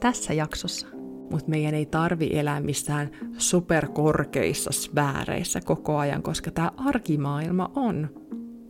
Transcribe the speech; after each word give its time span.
tässä 0.00 0.32
jaksossa. 0.32 0.86
Mutta 1.30 1.50
meidän 1.50 1.74
ei 1.74 1.86
tarvi 1.86 2.30
elää 2.32 2.60
missään 2.60 3.10
superkorkeissa 3.38 4.72
sfääreissä 4.72 5.60
koko 5.64 5.98
ajan, 5.98 6.22
koska 6.22 6.50
tämä 6.50 6.70
arkimaailma 6.76 7.70
on 7.74 8.08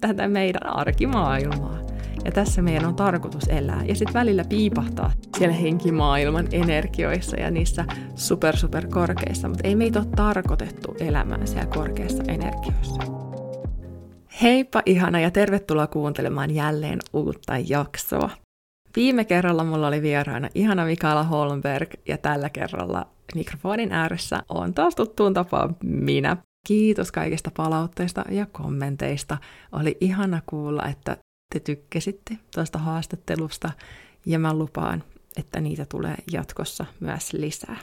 tätä 0.00 0.28
meidän 0.28 0.66
arkimaailmaa. 0.66 1.78
Ja 2.24 2.32
tässä 2.32 2.62
meidän 2.62 2.86
on 2.86 2.94
tarkoitus 2.94 3.48
elää. 3.48 3.84
Ja 3.84 3.94
sitten 3.94 4.14
välillä 4.14 4.44
piipahtaa 4.44 5.12
siellä 5.38 5.54
henkimaailman 5.54 6.48
energioissa 6.52 7.40
ja 7.40 7.51
niissä 7.51 7.85
super 8.15 8.56
super 8.56 8.87
korkeissa, 8.87 9.49
mutta 9.49 9.69
ei 9.69 9.74
meitä 9.74 9.99
ole 9.99 10.08
tarkoitettu 10.17 10.95
elämään 11.01 11.47
siellä 11.47 11.67
korkeissa 11.67 12.24
energioissa. 12.29 13.03
Heippa 14.43 14.83
ihana 14.87 15.21
ja 15.21 15.31
tervetuloa 15.31 15.87
kuuntelemaan 15.87 16.51
jälleen 16.51 16.98
uutta 17.12 17.52
jaksoa. 17.69 18.30
Viime 18.97 19.24
kerralla 19.24 19.65
mulla 19.65 19.87
oli 19.87 20.02
vieraana 20.02 20.48
ihana 20.55 20.84
Mikaela 20.84 21.23
Holmberg 21.23 21.91
ja 22.09 22.19
tällä 22.19 22.51
kerralla 22.51 23.07
mikrofonin 23.34 23.93
ääressä 23.93 24.43
on 24.48 24.75
taas 24.75 24.95
tuttuun 24.95 25.34
tapaan 25.34 25.77
minä. 25.84 26.37
Kiitos 26.66 27.12
kaikista 27.12 27.51
palautteista 27.56 28.25
ja 28.30 28.47
kommenteista. 28.47 29.39
Oli 29.73 29.97
ihana 30.01 30.43
kuulla, 30.47 30.84
että 30.84 31.17
te 31.55 31.61
tykkäsitte 31.61 32.39
tuosta 32.55 32.79
haastattelusta 32.79 33.70
ja 34.27 34.39
mä 34.39 34.55
lupaan, 34.55 35.05
että 35.37 35.61
niitä 35.61 35.87
tulee 35.89 36.17
jatkossa 36.33 36.87
myös 37.01 37.33
lisää. 37.33 37.77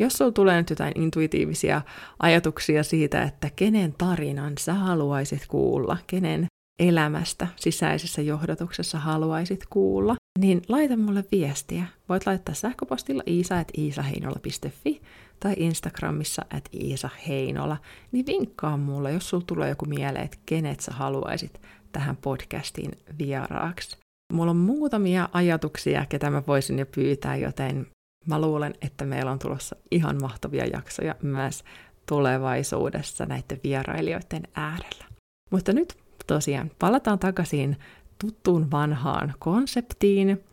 Jos 0.00 0.12
sulla 0.12 0.32
tulee 0.32 0.56
nyt 0.56 0.70
jotain 0.70 1.00
intuitiivisia 1.00 1.82
ajatuksia 2.18 2.82
siitä, 2.82 3.22
että 3.22 3.50
kenen 3.56 3.94
tarinan 3.98 4.52
sä 4.58 4.74
haluaisit 4.74 5.46
kuulla, 5.46 5.96
kenen 6.06 6.46
elämästä 6.78 7.46
sisäisessä 7.56 8.22
johdatuksessa 8.22 8.98
haluaisit 8.98 9.66
kuulla, 9.70 10.16
niin 10.38 10.62
laita 10.68 10.96
mulle 10.96 11.24
viestiä. 11.32 11.84
Voit 12.08 12.26
laittaa 12.26 12.54
sähköpostilla 12.54 13.22
iisa.iisaheinola.fi 13.26 15.02
tai 15.40 15.54
Instagramissa 15.56 16.44
at 16.50 16.68
Iisa 16.74 17.10
Heinola, 17.28 17.76
niin 18.12 18.26
vinkkaa 18.26 18.76
mulle, 18.76 19.12
jos 19.12 19.28
sulla 19.28 19.44
tulee 19.46 19.68
joku 19.68 19.84
mieleen, 19.84 20.24
että 20.24 20.38
kenet 20.46 20.80
sä 20.80 20.92
haluaisit 20.92 21.60
tähän 21.92 22.16
podcastiin 22.16 22.90
vieraaksi. 23.18 23.96
Mulla 24.32 24.50
on 24.50 24.56
muutamia 24.56 25.28
ajatuksia, 25.32 26.06
ketä 26.08 26.30
mä 26.30 26.42
voisin 26.46 26.78
jo 26.78 26.86
pyytää, 26.86 27.36
joten 27.36 27.86
mä 28.26 28.40
luulen, 28.40 28.74
että 28.82 29.04
meillä 29.04 29.30
on 29.30 29.38
tulossa 29.38 29.76
ihan 29.90 30.20
mahtavia 30.20 30.66
jaksoja 30.66 31.14
myös 31.22 31.64
tulevaisuudessa 32.08 33.26
näiden 33.26 33.60
vierailijoiden 33.64 34.42
äärellä. 34.54 35.04
Mutta 35.50 35.72
nyt 35.72 36.07
tosiaan 36.28 36.70
palataan 36.78 37.18
takaisin 37.18 37.76
tuttuun 38.18 38.70
vanhaan 38.70 39.34
konseptiin 39.38 40.44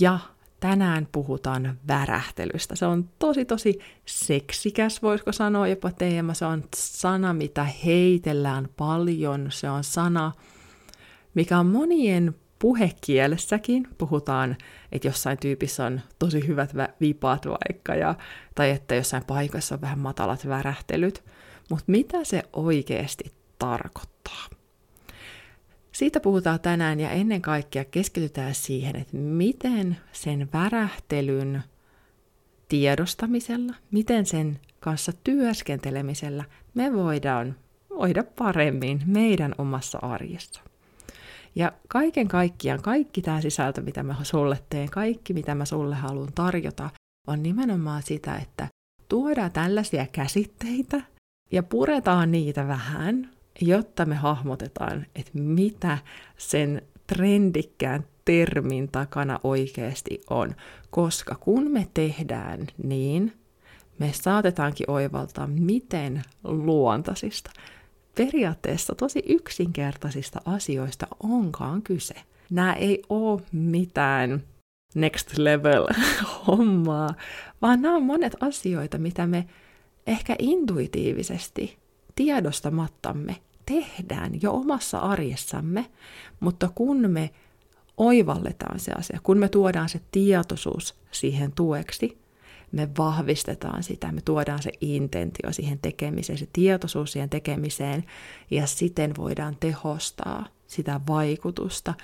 ja 0.00 0.18
tänään 0.60 1.08
puhutaan 1.12 1.78
värähtelystä. 1.88 2.76
Se 2.76 2.86
on 2.86 3.08
tosi 3.18 3.44
tosi 3.44 3.78
seksikäs, 4.06 5.02
voisiko 5.02 5.32
sanoa 5.32 5.68
jopa 5.68 5.90
teema. 5.90 6.34
Se 6.34 6.44
on 6.44 6.64
sana, 6.76 7.32
mitä 7.32 7.64
heitellään 7.64 8.68
paljon. 8.76 9.46
Se 9.50 9.70
on 9.70 9.84
sana, 9.84 10.32
mikä 11.34 11.58
on 11.58 11.66
monien 11.66 12.34
puhekielessäkin. 12.58 13.88
Puhutaan, 13.98 14.56
että 14.92 15.08
jossain 15.08 15.38
tyypissä 15.38 15.86
on 15.86 16.00
tosi 16.18 16.46
hyvät 16.46 16.72
vipaat 17.00 17.46
vaikka, 17.46 17.94
ja, 17.94 18.14
tai 18.54 18.70
että 18.70 18.94
jossain 18.94 19.24
paikassa 19.24 19.74
on 19.74 19.80
vähän 19.80 19.98
matalat 19.98 20.48
värähtelyt. 20.48 21.24
Mutta 21.70 21.84
mitä 21.86 22.24
se 22.24 22.42
oikeasti 22.52 23.32
tarkoittaa? 23.58 24.59
Siitä 25.92 26.20
puhutaan 26.20 26.60
tänään 26.60 27.00
ja 27.00 27.10
ennen 27.10 27.42
kaikkea 27.42 27.84
keskitytään 27.84 28.54
siihen, 28.54 28.96
että 28.96 29.16
miten 29.16 29.96
sen 30.12 30.48
värähtelyn 30.52 31.62
tiedostamisella, 32.68 33.74
miten 33.90 34.26
sen 34.26 34.58
kanssa 34.80 35.12
työskentelemisellä 35.24 36.44
me 36.74 36.92
voidaan 36.92 37.56
voida 37.90 38.24
paremmin 38.38 39.02
meidän 39.06 39.54
omassa 39.58 39.98
arjessa. 40.02 40.60
Ja 41.54 41.72
kaiken 41.88 42.28
kaikkiaan, 42.28 42.82
kaikki 42.82 43.22
tämä 43.22 43.40
sisältö, 43.40 43.80
mitä 43.80 44.02
mä 44.02 44.16
sulle 44.22 44.58
teen, 44.70 44.90
kaikki 44.90 45.34
mitä 45.34 45.54
mä 45.54 45.64
sulle 45.64 45.94
haluan 45.94 46.32
tarjota, 46.34 46.90
on 47.26 47.42
nimenomaan 47.42 48.02
sitä, 48.02 48.36
että 48.36 48.68
tuodaan 49.08 49.52
tällaisia 49.52 50.06
käsitteitä 50.12 51.00
ja 51.52 51.62
puretaan 51.62 52.30
niitä 52.30 52.68
vähän, 52.68 53.30
jotta 53.60 54.06
me 54.06 54.14
hahmotetaan, 54.14 55.06
että 55.14 55.30
mitä 55.34 55.98
sen 56.36 56.82
trendikkään 57.06 58.04
termin 58.24 58.88
takana 58.88 59.40
oikeasti 59.44 60.20
on. 60.30 60.54
Koska 60.90 61.34
kun 61.34 61.70
me 61.70 61.86
tehdään 61.94 62.66
niin, 62.82 63.32
me 63.98 64.12
saatetaankin 64.12 64.90
oivaltaa, 64.90 65.46
miten 65.46 66.22
luontaisista, 66.44 67.50
periaatteessa 68.14 68.94
tosi 68.94 69.22
yksinkertaisista 69.28 70.40
asioista 70.44 71.06
onkaan 71.22 71.82
kyse. 71.82 72.14
Nämä 72.50 72.72
ei 72.72 73.02
ole 73.08 73.42
mitään 73.52 74.42
next 74.94 75.38
level 75.38 75.86
hommaa, 76.46 77.14
vaan 77.62 77.82
nämä 77.82 77.96
on 77.96 78.02
monet 78.02 78.36
asioita, 78.40 78.98
mitä 78.98 79.26
me 79.26 79.46
ehkä 80.06 80.36
intuitiivisesti 80.38 81.78
tiedostamattamme 82.14 83.36
tehdään 83.70 84.42
jo 84.42 84.52
omassa 84.52 84.98
arjessamme, 84.98 85.86
mutta 86.40 86.68
kun 86.74 87.10
me 87.10 87.30
oivalletaan 87.96 88.80
se 88.80 88.92
asia, 88.92 89.20
kun 89.22 89.38
me 89.38 89.48
tuodaan 89.48 89.88
se 89.88 90.00
tietoisuus 90.12 90.94
siihen 91.10 91.52
tueksi, 91.52 92.18
me 92.72 92.88
vahvistetaan 92.98 93.82
sitä, 93.82 94.12
me 94.12 94.20
tuodaan 94.20 94.62
se 94.62 94.70
intentio 94.80 95.52
siihen 95.52 95.78
tekemiseen, 95.78 96.38
se 96.38 96.48
tietoisuus 96.52 97.12
siihen 97.12 97.30
tekemiseen, 97.30 98.04
ja 98.50 98.66
siten 98.66 99.16
voidaan 99.16 99.56
tehostaa 99.60 100.46
sitä 100.66 101.00
vaikutusta, 101.08 101.94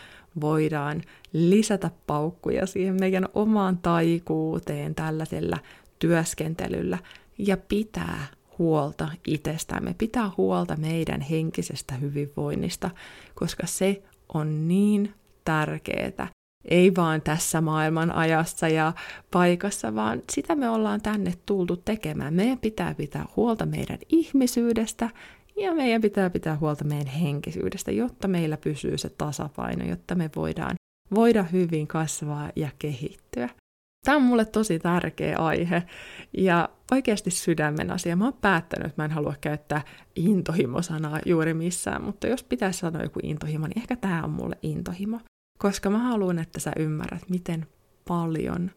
voidaan 0.41 1.03
lisätä 1.33 1.91
paukkuja 2.07 2.67
siihen 2.67 2.97
meidän 3.01 3.29
omaan 3.35 3.79
taikuuteen 3.79 4.95
tällaisella 4.95 5.59
työskentelyllä 5.99 6.99
ja 7.39 7.57
pitää 7.57 8.27
huolta 8.59 9.09
itsestämme, 9.27 9.95
pitää 9.99 10.31
huolta 10.37 10.77
meidän 10.77 11.21
henkisestä 11.21 11.95
hyvinvoinnista, 11.95 12.91
koska 13.35 13.67
se 13.67 14.03
on 14.35 14.69
niin 14.69 15.15
tärkeää. 15.45 16.29
Ei 16.65 16.95
vaan 16.97 17.23
tässä 17.23 17.61
maailman 17.61 18.13
ajassa 18.13 18.69
ja 18.69 18.93
paikassa, 19.31 19.95
vaan 19.95 20.23
sitä 20.33 20.55
me 20.55 20.69
ollaan 20.69 21.01
tänne 21.01 21.33
tultu 21.47 21.77
tekemään. 21.77 22.35
Meidän 22.35 22.59
pitää 22.59 22.95
pitää 22.95 23.27
huolta 23.37 23.67
meidän 23.67 23.99
ihmisyydestä 24.09 25.11
ja 25.57 25.75
meidän 25.75 26.03
pitää 26.03 26.31
pitää 26.31 26.57
huolta 26.57 26.85
meidän 26.85 27.07
henkisyydestä, 27.07 27.91
jotta 27.91 28.29
meillä 28.29 28.57
pysyy 28.57 28.99
se 28.99 29.09
tasapaino, 29.09 29.85
jotta 29.85 30.15
me 30.15 30.31
voidaan 30.37 30.77
voida 31.15 31.43
hyvin 31.43 31.87
kasvaa 31.87 32.51
ja 32.57 32.69
kehittyä. 32.79 33.49
Tämä 34.07 34.17
on 34.17 34.23
mulle 34.23 34.45
tosi 34.45 34.79
tärkeä 34.79 35.37
aihe 35.39 35.83
ja 36.33 36.69
oikeasti 36.91 37.31
sydämen 37.31 37.91
asia. 37.91 38.17
Mä 38.17 38.25
oon 38.25 38.39
päättänyt, 38.41 38.87
että 38.87 39.03
mä 39.03 39.05
en 39.05 39.11
halua 39.11 39.35
käyttää 39.41 39.83
intohimo-sanaa 40.17 41.19
juuri 41.27 41.55
missään, 41.55 42.03
mutta 42.03 42.27
jos 42.27 42.43
pitäisi 42.45 42.79
sanoa 42.79 43.03
joku 43.03 43.21
intohimo, 43.23 43.67
niin 43.67 43.79
ehkä 43.79 43.97
tämä 43.97 44.23
on 44.23 44.31
mulle 44.31 44.59
intohimo. 44.63 45.21
Koska 45.59 45.91
mä 45.91 45.99
haluan, 45.99 46.39
että 46.39 46.61
sä 46.61 46.73
ymmärrät, 46.77 47.29
miten 47.29 47.67
paljon, 48.09 48.71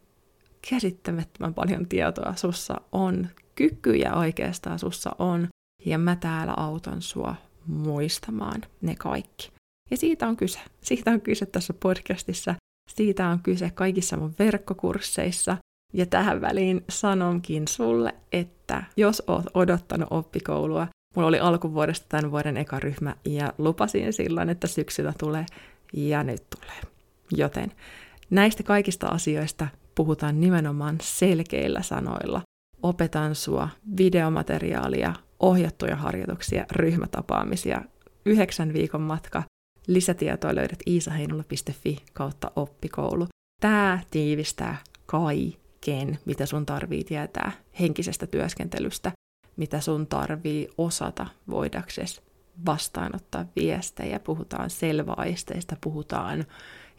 käsittämättömän 0.69 1.53
paljon 1.53 1.85
tietoa 1.85 2.35
sussa 2.35 2.81
on, 2.91 3.27
kykyjä 3.55 4.13
oikeastaan 4.13 4.79
sussa 4.79 5.11
on, 5.19 5.47
ja 5.85 5.97
mä 5.97 6.15
täällä 6.15 6.53
autan 6.57 7.01
sua 7.01 7.35
muistamaan 7.67 8.61
ne 8.81 8.95
kaikki. 8.95 9.51
Ja 9.91 9.97
siitä 9.97 10.27
on 10.27 10.37
kyse. 10.37 10.59
Siitä 10.81 11.11
on 11.11 11.21
kyse 11.21 11.45
tässä 11.45 11.73
podcastissa. 11.73 12.55
Siitä 12.95 13.27
on 13.27 13.39
kyse 13.39 13.69
kaikissa 13.69 14.17
mun 14.17 14.35
verkkokursseissa. 14.39 15.57
Ja 15.93 16.05
tähän 16.05 16.41
väliin 16.41 16.83
sanonkin 16.89 17.67
sulle, 17.67 18.15
että 18.31 18.83
jos 18.97 19.23
oot 19.27 19.45
odottanut 19.53 20.07
oppikoulua, 20.11 20.87
mulla 21.15 21.27
oli 21.27 21.39
alkuvuodesta 21.39 22.05
tämän 22.09 22.31
vuoden 22.31 22.57
eka 22.57 22.79
ryhmä 22.79 23.15
ja 23.25 23.53
lupasin 23.57 24.13
silloin, 24.13 24.49
että 24.49 24.67
syksyllä 24.67 25.13
tulee 25.17 25.45
ja 25.93 26.23
nyt 26.23 26.43
tulee. 26.55 26.81
Joten 27.31 27.71
näistä 28.29 28.63
kaikista 28.63 29.07
asioista 29.07 29.67
puhutaan 29.95 30.41
nimenomaan 30.41 30.97
selkeillä 31.01 31.81
sanoilla. 31.81 32.41
Opetan 32.83 33.35
sua 33.35 33.69
videomateriaalia, 33.97 35.13
ohjattuja 35.39 35.95
harjoituksia, 35.95 36.65
ryhmätapaamisia, 36.71 37.81
yhdeksän 38.25 38.73
viikon 38.73 39.01
matka 39.01 39.43
Lisätietoa 39.87 40.55
löydät 40.55 40.79
iisaheinola.fi 40.87 41.97
kautta 42.13 42.51
oppikoulu. 42.55 43.27
Tämä 43.61 43.99
tiivistää 44.11 44.77
kaiken, 45.05 46.19
mitä 46.25 46.45
sun 46.45 46.65
tarvii 46.65 47.03
tietää 47.03 47.51
henkisestä 47.79 48.27
työskentelystä, 48.27 49.11
mitä 49.57 49.81
sun 49.81 50.07
tarvii 50.07 50.69
osata 50.77 51.27
voidaksesi 51.49 52.21
vastaanottaa 52.65 53.45
viestejä, 53.55 54.19
puhutaan 54.19 54.69
selväaisteista, 54.69 55.77
puhutaan 55.81 56.45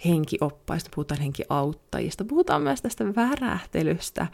henkioppaista, 0.05 0.91
puhutaan 0.95 1.21
henkiauttajista, 1.21 2.25
puhutaan 2.25 2.63
myös 2.63 2.83
tästä 2.83 3.05
värähtelystä 3.17 4.27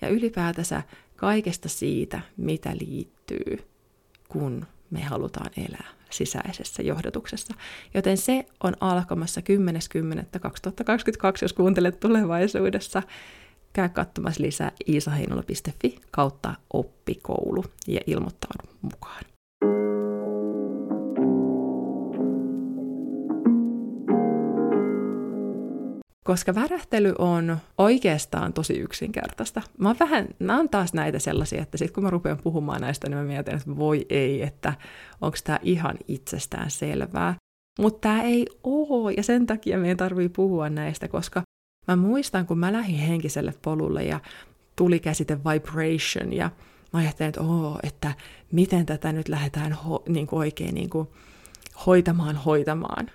ja 0.00 0.08
ylipäätänsä 0.08 0.82
kaikesta 1.16 1.68
siitä, 1.68 2.20
mitä 2.36 2.72
liittyy, 2.80 3.64
kun 4.28 4.66
me 4.92 5.02
halutaan 5.02 5.50
elää 5.56 5.88
sisäisessä 6.10 6.82
johdotuksessa. 6.82 7.54
Joten 7.94 8.16
se 8.16 8.46
on 8.64 8.74
alkamassa 8.80 9.40
10.10.2022, 9.40 9.46
jos 11.42 11.52
kuuntelet 11.52 12.00
tulevaisuudessa. 12.00 13.02
Käy 13.72 13.88
katsomassa 13.88 14.42
lisää 14.42 14.72
iisaheinola.fi 14.88 16.00
kautta 16.10 16.54
oppikoulu 16.72 17.64
ja 17.88 18.00
ilmoittaudu 18.06 18.74
mukaan. 18.82 19.31
Koska 26.24 26.54
värähtely 26.54 27.14
on 27.18 27.56
oikeastaan 27.78 28.52
tosi 28.52 28.74
yksinkertaista. 28.74 29.62
Mä 29.78 29.88
oon 29.88 29.98
vähän, 30.00 30.28
nämä 30.38 30.58
on 30.58 30.68
taas 30.68 30.94
näitä 30.94 31.18
sellaisia, 31.18 31.62
että 31.62 31.78
sitten 31.78 31.94
kun 31.94 32.04
mä 32.04 32.10
rupean 32.10 32.38
puhumaan 32.38 32.80
näistä, 32.80 33.08
niin 33.08 33.18
mä 33.18 33.24
mietin, 33.24 33.54
että 33.54 33.76
voi 33.76 34.06
ei, 34.10 34.42
että 34.42 34.74
onko 35.20 35.36
tämä 35.44 35.58
ihan 35.62 35.96
itsestään 36.08 36.70
selvää. 36.70 37.34
Mutta 37.78 38.00
tämä 38.00 38.22
ei 38.22 38.46
oo, 38.62 39.10
ja 39.10 39.22
sen 39.22 39.46
takia 39.46 39.78
meidän 39.78 39.96
tarvii 39.96 40.28
puhua 40.28 40.68
näistä, 40.68 41.08
koska 41.08 41.42
mä 41.88 41.96
muistan, 41.96 42.46
kun 42.46 42.58
mä 42.58 42.72
lähdin 42.72 42.98
henkiselle 42.98 43.54
polulle 43.62 44.04
ja 44.04 44.20
tuli 44.76 44.98
käsite 45.00 45.38
vibration, 45.38 46.32
ja 46.32 46.50
mä 46.92 47.00
ajattelin, 47.00 47.28
että, 47.28 47.40
oo, 47.40 47.78
että 47.82 48.14
miten 48.52 48.86
tätä 48.86 49.12
nyt 49.12 49.28
lähdetään 49.28 49.72
ho- 49.72 50.02
niin 50.12 50.26
kuin 50.26 50.38
oikein 50.38 50.74
niin 50.74 50.90
kuin 50.90 51.08
hoitamaan, 51.86 52.36
hoitamaan. 52.36 53.10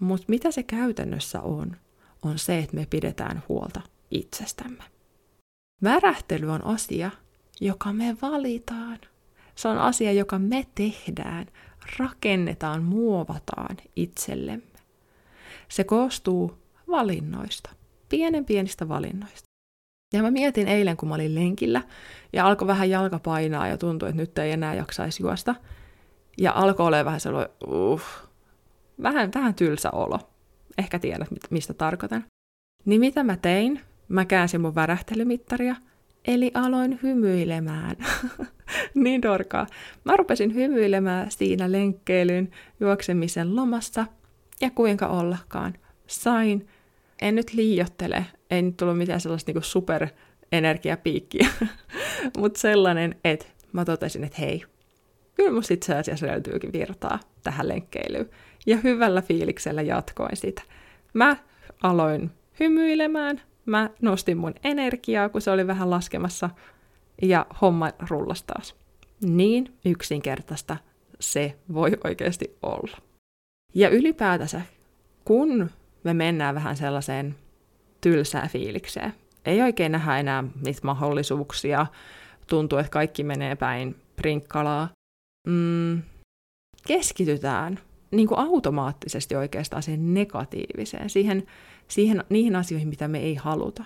Mutta 0.00 0.24
mitä 0.28 0.50
se 0.50 0.62
käytännössä 0.62 1.40
on? 1.40 1.76
On 2.24 2.38
se, 2.38 2.58
että 2.58 2.76
me 2.76 2.86
pidetään 2.90 3.42
huolta 3.48 3.80
itsestämme. 4.10 4.84
Värähtely 5.82 6.50
on 6.50 6.64
asia, 6.64 7.10
joka 7.60 7.92
me 7.92 8.16
valitaan. 8.22 8.98
Se 9.54 9.68
on 9.68 9.78
asia, 9.78 10.12
joka 10.12 10.38
me 10.38 10.66
tehdään, 10.74 11.46
rakennetaan, 11.98 12.82
muovataan 12.82 13.76
itsellemme. 13.96 14.80
Se 15.68 15.84
koostuu 15.84 16.58
valinnoista, 16.88 17.70
pienen 18.08 18.44
pienistä 18.44 18.88
valinnoista. 18.88 19.48
Ja 20.12 20.22
mä 20.22 20.30
mietin 20.30 20.68
eilen, 20.68 20.96
kun 20.96 21.08
mä 21.08 21.14
olin 21.14 21.34
lenkillä, 21.34 21.82
ja 22.32 22.46
alkoi 22.46 22.68
vähän 22.68 22.90
jalka 22.90 23.18
painaa 23.18 23.68
ja 23.68 23.78
tuntui, 23.78 24.08
että 24.08 24.22
nyt 24.22 24.38
ei 24.38 24.52
enää 24.52 24.74
jaksaisi 24.74 25.22
juosta. 25.22 25.54
Ja 26.38 26.52
alkoi 26.52 26.86
olla 26.86 27.04
vähän 27.04 27.20
sellainen, 27.20 27.54
uh, 27.66 28.02
vähän, 29.02 29.30
vähän 29.34 29.54
tylsä 29.54 29.90
olo 29.90 30.33
ehkä 30.78 30.98
tiedät, 30.98 31.28
mistä 31.50 31.74
tarkoitan. 31.74 32.24
Niin 32.84 33.00
mitä 33.00 33.24
mä 33.24 33.36
tein? 33.36 33.80
Mä 34.08 34.24
käänsin 34.24 34.60
mun 34.60 34.74
värähtelymittaria, 34.74 35.76
eli 36.24 36.50
aloin 36.54 36.98
hymyilemään. 37.02 37.96
niin 38.94 39.22
dorkaa. 39.22 39.66
Mä 40.04 40.16
rupesin 40.16 40.54
hymyilemään 40.54 41.30
siinä 41.30 41.72
lenkkeilyn 41.72 42.50
juoksemisen 42.80 43.56
lomassa, 43.56 44.06
ja 44.60 44.70
kuinka 44.70 45.06
ollakaan. 45.06 45.74
Sain, 46.06 46.68
en 47.22 47.34
nyt 47.34 47.52
liiottele, 47.52 48.26
ei 48.50 48.62
nyt 48.62 48.76
tullut 48.76 48.98
mitään 48.98 49.20
sellaista 49.20 49.48
niinku 49.48 49.66
superenergiapiikkiä, 49.66 51.48
mutta 52.38 52.60
sellainen, 52.60 53.14
että 53.24 53.46
mä 53.72 53.84
totesin, 53.84 54.24
että 54.24 54.38
hei, 54.40 54.64
kyllä 55.34 55.52
musta 55.52 55.74
itse 55.74 55.94
asiassa 55.94 56.26
löytyykin 56.26 56.72
virtaa 56.72 57.20
tähän 57.42 57.68
lenkkeilyyn. 57.68 58.30
Ja 58.66 58.76
hyvällä 58.76 59.22
fiiliksellä 59.22 59.82
jatkoin 59.82 60.36
sitä. 60.36 60.62
Mä 61.14 61.36
aloin 61.82 62.30
hymyilemään, 62.60 63.40
mä 63.66 63.90
nostin 64.02 64.38
mun 64.38 64.54
energiaa, 64.64 65.28
kun 65.28 65.40
se 65.40 65.50
oli 65.50 65.66
vähän 65.66 65.90
laskemassa, 65.90 66.50
ja 67.22 67.46
homma 67.60 67.90
rullas 68.10 68.42
taas. 68.42 68.74
Niin 69.20 69.74
yksinkertaista 69.84 70.76
se 71.20 71.56
voi 71.74 71.92
oikeasti 72.04 72.56
olla. 72.62 72.98
Ja 73.74 73.88
ylipäätänsä, 73.88 74.60
kun 75.24 75.70
me 76.04 76.14
mennään 76.14 76.54
vähän 76.54 76.76
sellaiseen 76.76 77.34
tylsään 78.00 78.48
fiilikseen, 78.48 79.14
ei 79.44 79.62
oikein 79.62 79.92
nähdä 79.92 80.18
enää 80.18 80.44
niitä 80.64 80.80
mahdollisuuksia, 80.82 81.86
tuntuu, 82.46 82.78
että 82.78 82.90
kaikki 82.90 83.24
menee 83.24 83.56
päin 83.56 83.96
prinkkalaa, 84.16 84.88
mm, 85.48 86.02
keskitytään 86.86 87.80
niin 88.16 88.28
kuin 88.28 88.38
automaattisesti 88.38 89.36
oikeastaan 89.36 89.82
siihen 89.82 90.14
negatiiviseen, 90.14 91.10
siihen, 91.10 91.46
siihen, 91.88 92.24
niihin 92.28 92.56
asioihin, 92.56 92.88
mitä 92.88 93.08
me 93.08 93.18
ei 93.18 93.34
haluta, 93.34 93.84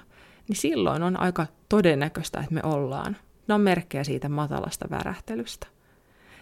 niin 0.48 0.56
silloin 0.56 1.02
on 1.02 1.20
aika 1.20 1.46
todennäköistä, 1.68 2.40
että 2.40 2.54
me 2.54 2.60
ollaan. 2.62 3.16
Ne 3.48 3.54
on 3.54 3.60
merkkejä 3.60 4.04
siitä 4.04 4.28
matalasta 4.28 4.90
värähtelystä. 4.90 5.66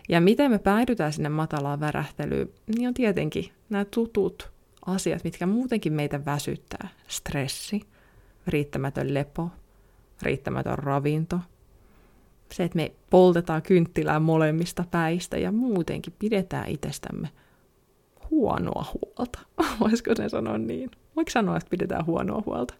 Ja 0.08 0.20
miten 0.20 0.50
me 0.50 0.58
päädytään 0.58 1.12
sinne 1.12 1.28
matalaan 1.28 1.80
värähtelyyn, 1.80 2.48
niin 2.76 2.88
on 2.88 2.94
tietenkin 2.94 3.52
nämä 3.70 3.84
tutut 3.84 4.50
asiat, 4.86 5.24
mitkä 5.24 5.46
muutenkin 5.46 5.92
meitä 5.92 6.24
väsyttää. 6.24 6.88
Stressi, 7.08 7.80
riittämätön 8.46 9.14
lepo, 9.14 9.50
riittämätön 10.22 10.78
ravinto– 10.78 11.40
se, 12.52 12.64
että 12.64 12.76
me 12.76 12.92
poltetaan 13.10 13.62
kynttilää 13.62 14.20
molemmista 14.20 14.84
päistä 14.90 15.38
ja 15.38 15.52
muutenkin 15.52 16.12
pidetään 16.18 16.68
itsestämme 16.68 17.28
huonoa 18.31 18.84
huolta. 18.94 19.38
Voisiko 19.81 20.14
se 20.14 20.28
sanoa 20.28 20.58
niin? 20.58 20.90
Voiko 21.17 21.31
sanoa, 21.31 21.56
että 21.56 21.70
pidetään 21.70 22.06
huonoa 22.06 22.43
huolta? 22.46 22.75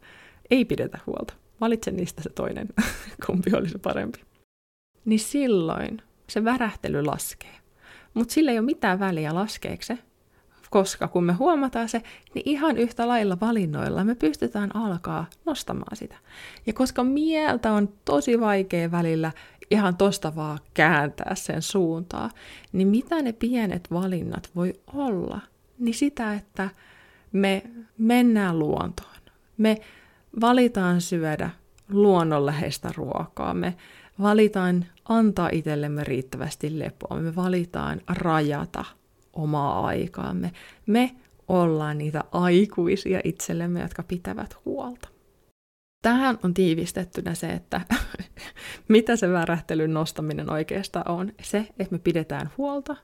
Ei 0.50 0.64
pidetä 0.64 0.98
huolta. 1.06 1.34
Valitse 1.60 1.90
niistä 1.90 2.22
se 2.22 2.31
toinen, 2.31 2.69
kumpi 3.26 3.50
olisi 3.54 3.78
parempi. 3.78 4.20
Niin 5.04 5.20
silloin 5.20 6.02
se 6.28 6.44
värähtely 6.44 7.04
laskee. 7.04 7.56
Mutta 8.14 8.34
sillä 8.34 8.50
ei 8.50 8.58
ole 8.58 8.66
mitään 8.66 8.98
väliä 8.98 9.34
laskeeko 9.34 9.82
se, 9.82 9.98
koska 10.70 11.08
kun 11.08 11.25
me 11.25 11.32
huomataan 11.32 11.88
se, 11.88 12.02
niin 12.34 12.42
ihan 12.44 12.76
yhtä 12.76 13.08
lailla 13.08 13.40
valinnoilla 13.40 14.04
me 14.04 14.14
pystytään 14.14 14.76
alkaa 14.76 15.26
nostamaan 15.44 15.96
sitä. 15.96 16.16
Ja 16.66 16.72
koska 16.72 17.04
mieltä 17.04 17.72
on 17.72 17.88
tosi 18.04 18.40
vaikea 18.40 18.90
välillä 18.90 19.32
ihan 19.70 19.96
tosta 19.96 20.36
vaan 20.36 20.58
kääntää 20.74 21.34
sen 21.34 21.62
suuntaa, 21.62 22.30
niin 22.72 22.88
mitä 22.88 23.22
ne 23.22 23.32
pienet 23.32 23.88
valinnat 23.92 24.50
voi 24.56 24.74
olla? 24.94 25.40
Niin 25.78 25.94
sitä, 25.94 26.34
että 26.34 26.68
me 27.32 27.62
mennään 27.98 28.58
luontoon. 28.58 29.16
Me 29.56 29.80
valitaan 30.40 31.00
syödä 31.00 31.50
luonnonläheistä 31.88 32.90
ruokaa. 32.96 33.54
Me 33.54 33.75
valitaan 34.23 34.85
antaa 35.08 35.49
itsellemme 35.52 36.04
riittävästi 36.04 36.78
lepoa. 36.78 37.20
Me 37.20 37.37
valitaan 37.37 38.00
rajata 38.08 38.85
omaa 39.32 39.87
aikaamme. 39.87 40.52
Me 40.87 41.16
ollaan 41.49 41.99
niitä 41.99 42.25
aikuisia 42.32 43.20
itsellemme, 43.25 43.80
jotka 43.80 44.02
pitävät 44.02 44.56
huolta. 44.64 45.08
Tähän 46.06 46.38
on 46.42 46.54
tiivistettynä 46.54 47.34
se, 47.34 47.46
että 47.46 47.80
mitä 48.88 49.16
se 49.16 49.30
värähtelyn 49.30 49.94
nostaminen 49.94 50.52
oikeastaan 50.52 51.10
on. 51.10 51.32
Se, 51.42 51.58
että 51.58 51.94
me 51.94 51.98
pidetään 51.98 52.50
huolta, 52.58 52.96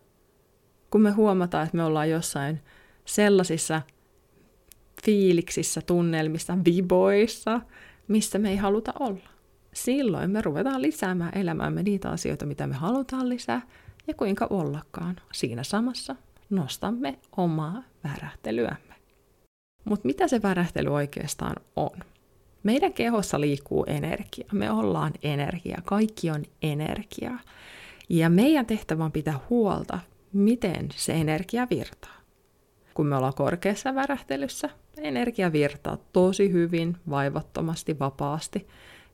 kun 0.90 1.00
me 1.00 1.10
huomataan, 1.10 1.64
että 1.64 1.76
me 1.76 1.84
ollaan 1.84 2.10
jossain 2.10 2.60
sellaisissa 3.04 3.82
fiiliksissä, 5.04 5.80
tunnelmissa, 5.86 6.58
viboissa, 6.64 7.60
missä 8.08 8.38
me 8.38 8.50
ei 8.50 8.56
haluta 8.56 8.92
olla. 9.00 9.28
Silloin 9.72 10.30
me 10.30 10.42
ruvetaan 10.42 10.82
lisäämään 10.82 11.38
elämäämme 11.38 11.82
niitä 11.82 12.10
asioita, 12.10 12.46
mitä 12.46 12.66
me 12.66 12.74
halutaan 12.74 13.28
lisää, 13.28 13.62
ja 14.06 14.14
kuinka 14.14 14.46
ollakaan. 14.50 15.16
Siinä 15.32 15.62
samassa 15.62 16.16
nostamme 16.50 17.18
omaa 17.36 17.82
värähtelyämme. 18.04 18.94
Mutta 19.84 20.06
mitä 20.06 20.28
se 20.28 20.42
värähtely 20.42 20.88
oikeastaan 20.88 21.56
on? 21.76 22.11
Meidän 22.62 22.92
kehossa 22.92 23.40
liikkuu 23.40 23.84
energia. 23.88 24.46
Me 24.52 24.70
ollaan 24.70 25.12
energia. 25.22 25.78
Kaikki 25.84 26.30
on 26.30 26.44
energia. 26.62 27.30
Ja 28.08 28.30
meidän 28.30 28.66
tehtävä 28.66 29.04
on 29.04 29.12
pitää 29.12 29.40
huolta, 29.50 29.98
miten 30.32 30.88
se 30.94 31.12
energia 31.12 31.66
virtaa. 31.70 32.16
Kun 32.94 33.06
me 33.06 33.16
ollaan 33.16 33.34
korkeassa 33.34 33.94
värähtelyssä, 33.94 34.70
energia 34.96 35.52
virtaa 35.52 35.98
tosi 36.12 36.52
hyvin, 36.52 36.96
vaivattomasti, 37.10 37.98
vapaasti. 37.98 38.68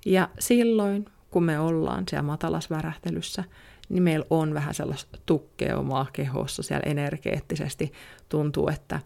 Ja 0.06 0.28
silloin, 0.38 1.04
kun 1.30 1.44
me 1.44 1.58
ollaan 1.60 2.04
siellä 2.10 2.26
matalas 2.26 2.70
värähtelyssä, 2.70 3.44
niin 3.88 4.02
meillä 4.02 4.26
on 4.30 4.54
vähän 4.54 4.74
sellaista 4.74 5.18
tukkeumaa 5.26 6.06
kehossa 6.12 6.62
siellä 6.62 6.82
energeettisesti. 6.86 7.92
Tuntuu, 8.28 8.68
että 8.68 9.00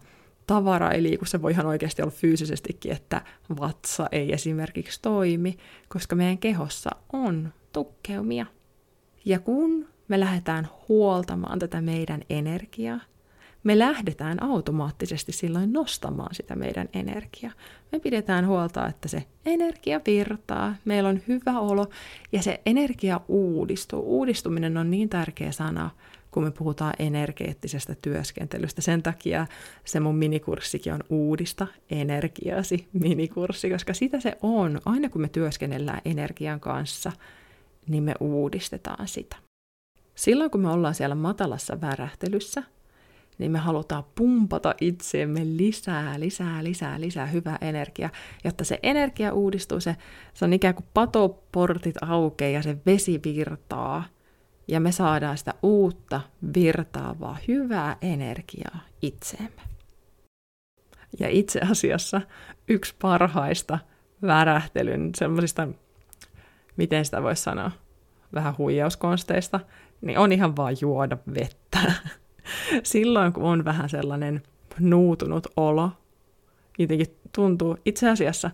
tavara 0.47 0.91
ei 0.91 1.03
liiku, 1.03 1.25
se 1.25 1.41
voi 1.41 1.51
ihan 1.51 1.65
oikeasti 1.65 2.01
olla 2.01 2.11
fyysisestikin, 2.11 2.91
että 2.91 3.21
vatsa 3.59 4.07
ei 4.11 4.33
esimerkiksi 4.33 4.99
toimi, 5.01 5.57
koska 5.89 6.15
meidän 6.15 6.37
kehossa 6.37 6.89
on 7.13 7.53
tukkeumia. 7.73 8.45
Ja 9.25 9.39
kun 9.39 9.87
me 10.07 10.19
lähdetään 10.19 10.67
huoltamaan 10.89 11.59
tätä 11.59 11.81
meidän 11.81 12.21
energiaa, 12.29 12.99
me 13.63 13.79
lähdetään 13.79 14.43
automaattisesti 14.43 15.31
silloin 15.31 15.73
nostamaan 15.73 16.35
sitä 16.35 16.55
meidän 16.55 16.89
energiaa. 16.93 17.51
Me 17.91 17.99
pidetään 17.99 18.47
huolta, 18.47 18.87
että 18.87 19.07
se 19.07 19.23
energia 19.45 20.01
virtaa, 20.05 20.75
meillä 20.85 21.09
on 21.09 21.21
hyvä 21.27 21.59
olo 21.59 21.89
ja 22.31 22.43
se 22.43 22.61
energia 22.65 23.21
uudistuu. 23.27 24.01
Uudistuminen 24.17 24.77
on 24.77 24.91
niin 24.91 25.09
tärkeä 25.09 25.51
sana, 25.51 25.89
kun 26.33 26.43
me 26.43 26.51
puhutaan 26.51 26.93
energeettisestä 26.99 27.95
työskentelystä. 28.01 28.81
Sen 28.81 29.03
takia 29.03 29.47
se 29.85 29.99
mun 29.99 30.15
minikurssikin 30.15 30.93
on 30.93 30.99
uudista 31.09 31.67
energiasi 31.89 32.87
minikurssi, 32.93 33.69
koska 33.69 33.93
sitä 33.93 34.19
se 34.19 34.37
on. 34.41 34.81
Aina 34.85 35.09
kun 35.09 35.21
me 35.21 35.29
työskennellään 35.29 36.01
energian 36.05 36.59
kanssa, 36.59 37.11
niin 37.87 38.03
me 38.03 38.13
uudistetaan 38.19 39.07
sitä. 39.07 39.35
Silloin 40.15 40.51
kun 40.51 40.61
me 40.61 40.69
ollaan 40.69 40.95
siellä 40.95 41.15
matalassa 41.15 41.81
värähtelyssä, 41.81 42.63
niin 43.37 43.51
me 43.51 43.59
halutaan 43.59 44.03
pumpata 44.15 44.75
itseemme 44.81 45.41
lisää, 45.43 46.19
lisää, 46.19 46.63
lisää, 46.63 47.01
lisää 47.01 47.25
hyvää 47.25 47.57
energiaa, 47.61 48.09
jotta 48.43 48.63
se 48.63 48.79
energia 48.83 49.33
uudistuu, 49.33 49.79
se, 49.79 49.95
se 50.33 50.45
on 50.45 50.53
ikään 50.53 50.75
kuin 50.75 50.85
patoportit 50.93 51.95
aukeaa 52.01 52.51
ja 52.51 52.61
se 52.61 52.77
vesi 52.85 53.19
virtaa, 53.23 54.03
ja 54.67 54.79
me 54.79 54.91
saadaan 54.91 55.37
sitä 55.37 55.53
uutta, 55.63 56.21
virtaavaa, 56.55 57.37
hyvää 57.47 57.97
energiaa 58.01 58.79
itseemme. 59.01 59.61
Ja 61.19 61.29
itse 61.29 61.59
asiassa 61.59 62.21
yksi 62.67 62.95
parhaista 63.01 63.79
värähtelyn 64.21 65.11
semmoisista, 65.15 65.67
miten 66.77 67.05
sitä 67.05 67.23
voisi 67.23 67.43
sanoa, 67.43 67.71
vähän 68.33 68.57
huijauskonsteista, 68.57 69.59
niin 70.01 70.17
on 70.17 70.31
ihan 70.31 70.55
vaan 70.55 70.75
juoda 70.81 71.17
vettä. 71.33 71.79
Silloin, 72.83 73.33
kun 73.33 73.43
on 73.43 73.65
vähän 73.65 73.89
sellainen 73.89 74.43
nuutunut 74.79 75.47
olo, 75.57 75.91
jotenkin 76.77 77.07
tuntuu, 77.35 77.77
itse 77.85 78.09
asiassa 78.09 78.51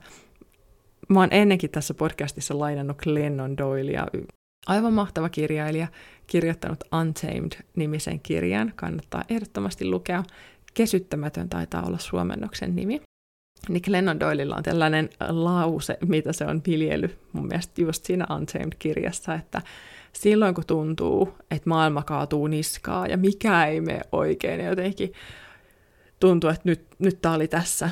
mä 1.09 1.19
oon 1.19 1.29
ennenkin 1.31 1.69
tässä 1.69 1.93
podcastissa 1.93 2.59
lainannut 2.59 2.97
Glennon 2.97 3.57
Doylea, 3.57 4.07
aivan 4.69 4.93
mahtava 4.93 5.29
kirjailija, 5.29 5.87
kirjoittanut 6.27 6.83
Untamed-nimisen 6.99 8.19
kirjan, 8.19 8.73
kannattaa 8.75 9.23
ehdottomasti 9.29 9.85
lukea. 9.85 10.23
Kesyttämätön 10.73 11.49
taitaa 11.49 11.85
olla 11.85 11.97
suomennoksen 11.97 12.75
nimi. 12.75 13.01
Niin 13.69 13.81
Glennon 13.85 14.19
Doylella 14.19 14.55
on 14.55 14.63
tällainen 14.63 15.09
lause, 15.29 15.97
mitä 16.07 16.33
se 16.33 16.45
on 16.45 16.61
viljely 16.67 17.17
mun 17.33 17.47
mielestä 17.47 17.81
just 17.81 18.05
siinä 18.05 18.25
Untamed-kirjassa, 18.35 19.35
että 19.35 19.61
silloin 20.13 20.55
kun 20.55 20.65
tuntuu, 20.67 21.35
että 21.51 21.69
maailma 21.69 22.03
kaatuu 22.03 22.47
niskaa 22.47 23.07
ja 23.07 23.17
mikä 23.17 23.65
ei 23.65 23.81
mene 23.81 24.01
oikein 24.11 24.65
jotenkin 24.65 25.13
tuntuu, 26.19 26.49
että 26.49 26.69
nyt, 26.69 26.85
nyt 26.99 27.21
tämä 27.21 27.35
oli 27.35 27.47
tässä, 27.47 27.89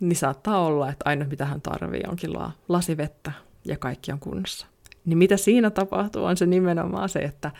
niin 0.00 0.16
saattaa 0.16 0.66
olla, 0.66 0.88
että 0.88 1.02
ainoa 1.08 1.28
mitä 1.28 1.44
hän 1.44 1.62
tarvii 1.62 2.02
onkin 2.08 2.32
la, 2.32 2.52
lasivettä 2.68 3.32
ja 3.64 3.76
kaikki 3.76 4.12
on 4.12 4.18
kunnossa. 4.18 4.71
Niin 5.04 5.18
mitä 5.18 5.36
siinä 5.36 5.70
tapahtuu 5.70 6.24
on 6.24 6.36
se 6.36 6.46
nimenomaan 6.46 7.08
se, 7.08 7.18
että 7.18 7.50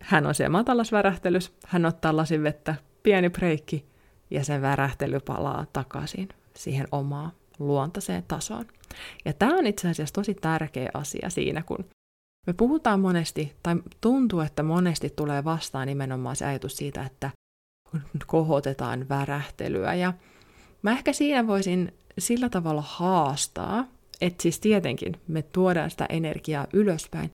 hän 0.00 0.26
on 0.26 0.34
siellä 0.34 0.52
matalas 0.52 0.92
värähtelys, 0.92 1.52
hän 1.66 1.86
ottaa 1.86 2.16
lasin 2.16 2.42
vettä, 2.42 2.74
pieni 3.02 3.30
breikki 3.30 3.86
ja 4.30 4.44
se 4.44 4.62
värähtely 4.62 5.20
palaa 5.20 5.66
takaisin 5.72 6.28
siihen 6.56 6.88
omaan 6.92 7.32
luontaiseen 7.58 8.24
tasoon. 8.28 8.66
Ja 9.24 9.32
tämä 9.32 9.58
on 9.58 9.66
itse 9.66 9.88
asiassa 9.88 10.14
tosi 10.14 10.34
tärkeä 10.34 10.90
asia 10.94 11.30
siinä, 11.30 11.62
kun 11.62 11.84
me 12.46 12.52
puhutaan 12.52 13.00
monesti, 13.00 13.52
tai 13.62 13.76
tuntuu, 14.00 14.40
että 14.40 14.62
monesti 14.62 15.10
tulee 15.16 15.44
vastaan 15.44 15.86
nimenomaan 15.86 16.36
se 16.36 16.46
ajatus 16.46 16.76
siitä, 16.76 17.02
että 17.04 17.30
kohotetaan 18.26 19.08
värähtelyä. 19.08 19.94
Ja 19.94 20.12
mä 20.82 20.90
ehkä 20.90 21.12
siinä 21.12 21.46
voisin 21.46 21.94
sillä 22.18 22.48
tavalla 22.48 22.82
haastaa, 22.86 23.84
että 24.22 24.42
siis 24.42 24.60
tietenkin 24.60 25.12
me 25.28 25.42
tuodaan 25.42 25.90
sitä 25.90 26.06
energiaa 26.08 26.66
ylöspäin, 26.72 27.30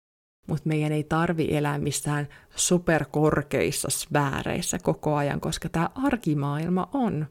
mutta 0.49 0.69
meidän 0.69 0.93
ei 0.93 1.05
tarvi 1.05 1.49
elää 1.51 1.79
missään 1.79 2.29
superkorkeissa 2.57 3.91
sfääreissä 3.91 4.79
koko 4.83 5.15
ajan, 5.17 5.41
koska 5.41 5.69
tämä 5.69 5.91
arkimaailma 5.95 6.89
on 6.95 7.27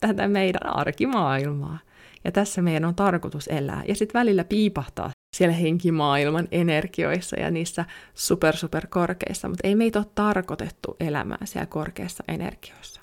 tätä 0.00 0.28
meidän 0.28 0.66
arkimaailmaa. 0.66 1.78
Ja 2.24 2.32
tässä 2.32 2.62
meidän 2.62 2.84
on 2.84 2.94
tarkoitus 2.94 3.48
elää. 3.48 3.82
Ja 3.88 3.94
sitten 3.94 4.18
välillä 4.20 4.44
piipahtaa 4.44 5.10
siellä 5.36 5.54
henkimaailman 5.54 6.48
energioissa 6.50 7.40
ja 7.40 7.50
niissä 7.50 7.84
super 8.14 8.56
super 8.56 8.86
korkeissa, 8.86 9.48
mutta 9.48 9.68
ei 9.68 9.74
meitä 9.74 9.98
ole 9.98 10.06
tarkoitettu 10.14 10.96
elämään 11.00 11.46
siellä 11.46 11.66
korkeissa 11.66 12.24
energioissa. 12.28 13.00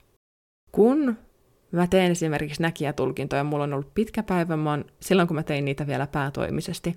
Kun 0.71 1.17
mä 1.71 1.87
teen 1.87 2.11
esimerkiksi 2.11 2.61
näkijätulkintoja, 2.61 3.43
mulla 3.43 3.63
on 3.63 3.73
ollut 3.73 3.93
pitkä 3.93 4.23
päivä, 4.23 4.57
mä 4.57 4.69
oon, 4.69 4.85
silloin 4.99 5.27
kun 5.27 5.35
mä 5.35 5.43
tein 5.43 5.65
niitä 5.65 5.87
vielä 5.87 6.07
päätoimisesti, 6.07 6.95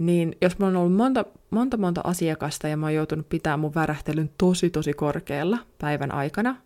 niin 0.00 0.36
jos 0.40 0.58
mulla 0.58 0.70
on 0.70 0.76
ollut 0.76 0.96
monta, 0.96 1.24
monta, 1.50 1.76
monta 1.76 2.00
asiakasta 2.04 2.68
ja 2.68 2.76
mä 2.76 2.86
oon 2.86 2.94
joutunut 2.94 3.28
pitämään 3.28 3.60
mun 3.60 3.74
värähtelyn 3.74 4.30
tosi, 4.38 4.70
tosi 4.70 4.92
korkealla 4.92 5.58
päivän 5.78 6.14
aikana, 6.14 6.56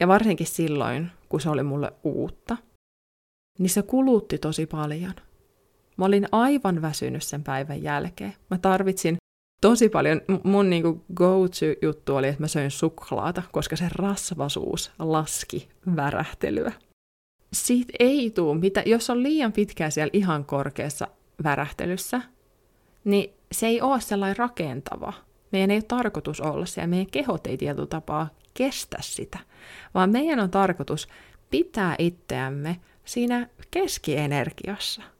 ja 0.00 0.08
varsinkin 0.08 0.46
silloin, 0.46 1.10
kun 1.28 1.40
se 1.40 1.50
oli 1.50 1.62
mulle 1.62 1.92
uutta, 2.04 2.56
niin 3.58 3.70
se 3.70 3.82
kulutti 3.82 4.38
tosi 4.38 4.66
paljon– 4.66 5.14
Mä 6.00 6.06
olin 6.06 6.28
aivan 6.32 6.82
väsynyt 6.82 7.22
sen 7.22 7.44
päivän 7.44 7.82
jälkeen. 7.82 8.34
Mä 8.50 8.58
tarvitsin 8.58 9.16
tosi 9.60 9.88
paljon, 9.88 10.20
mun 10.44 10.70
niinku 10.70 11.04
go-to-juttu 11.14 12.16
oli, 12.16 12.28
että 12.28 12.42
mä 12.42 12.48
söin 12.48 12.70
suklaata, 12.70 13.42
koska 13.52 13.76
se 13.76 13.86
rasvasuus 13.94 14.92
laski 14.98 15.68
värähtelyä. 15.96 16.72
Siitä 17.52 17.92
ei 17.98 18.30
tule 18.30 18.58
mitä, 18.58 18.82
jos 18.86 19.10
on 19.10 19.22
liian 19.22 19.52
pitkään 19.52 19.92
siellä 19.92 20.10
ihan 20.12 20.44
korkeassa 20.44 21.08
värähtelyssä, 21.44 22.22
niin 23.04 23.34
se 23.52 23.66
ei 23.66 23.80
ole 23.80 24.00
sellainen 24.00 24.36
rakentava. 24.36 25.12
Meidän 25.52 25.70
ei 25.70 25.76
ole 25.76 25.82
tarkoitus 25.82 26.40
olla 26.40 26.66
siellä, 26.66 26.86
meidän 26.86 27.10
kehot 27.10 27.46
ei 27.46 27.56
tietyllä 27.56 27.86
tapaa 27.86 28.28
kestä 28.54 28.98
sitä, 29.00 29.38
vaan 29.94 30.10
meidän 30.10 30.40
on 30.40 30.50
tarkoitus 30.50 31.08
pitää 31.50 31.94
itseämme 31.98 32.80
siinä 33.04 33.48
keskienergiassa– 33.70 35.02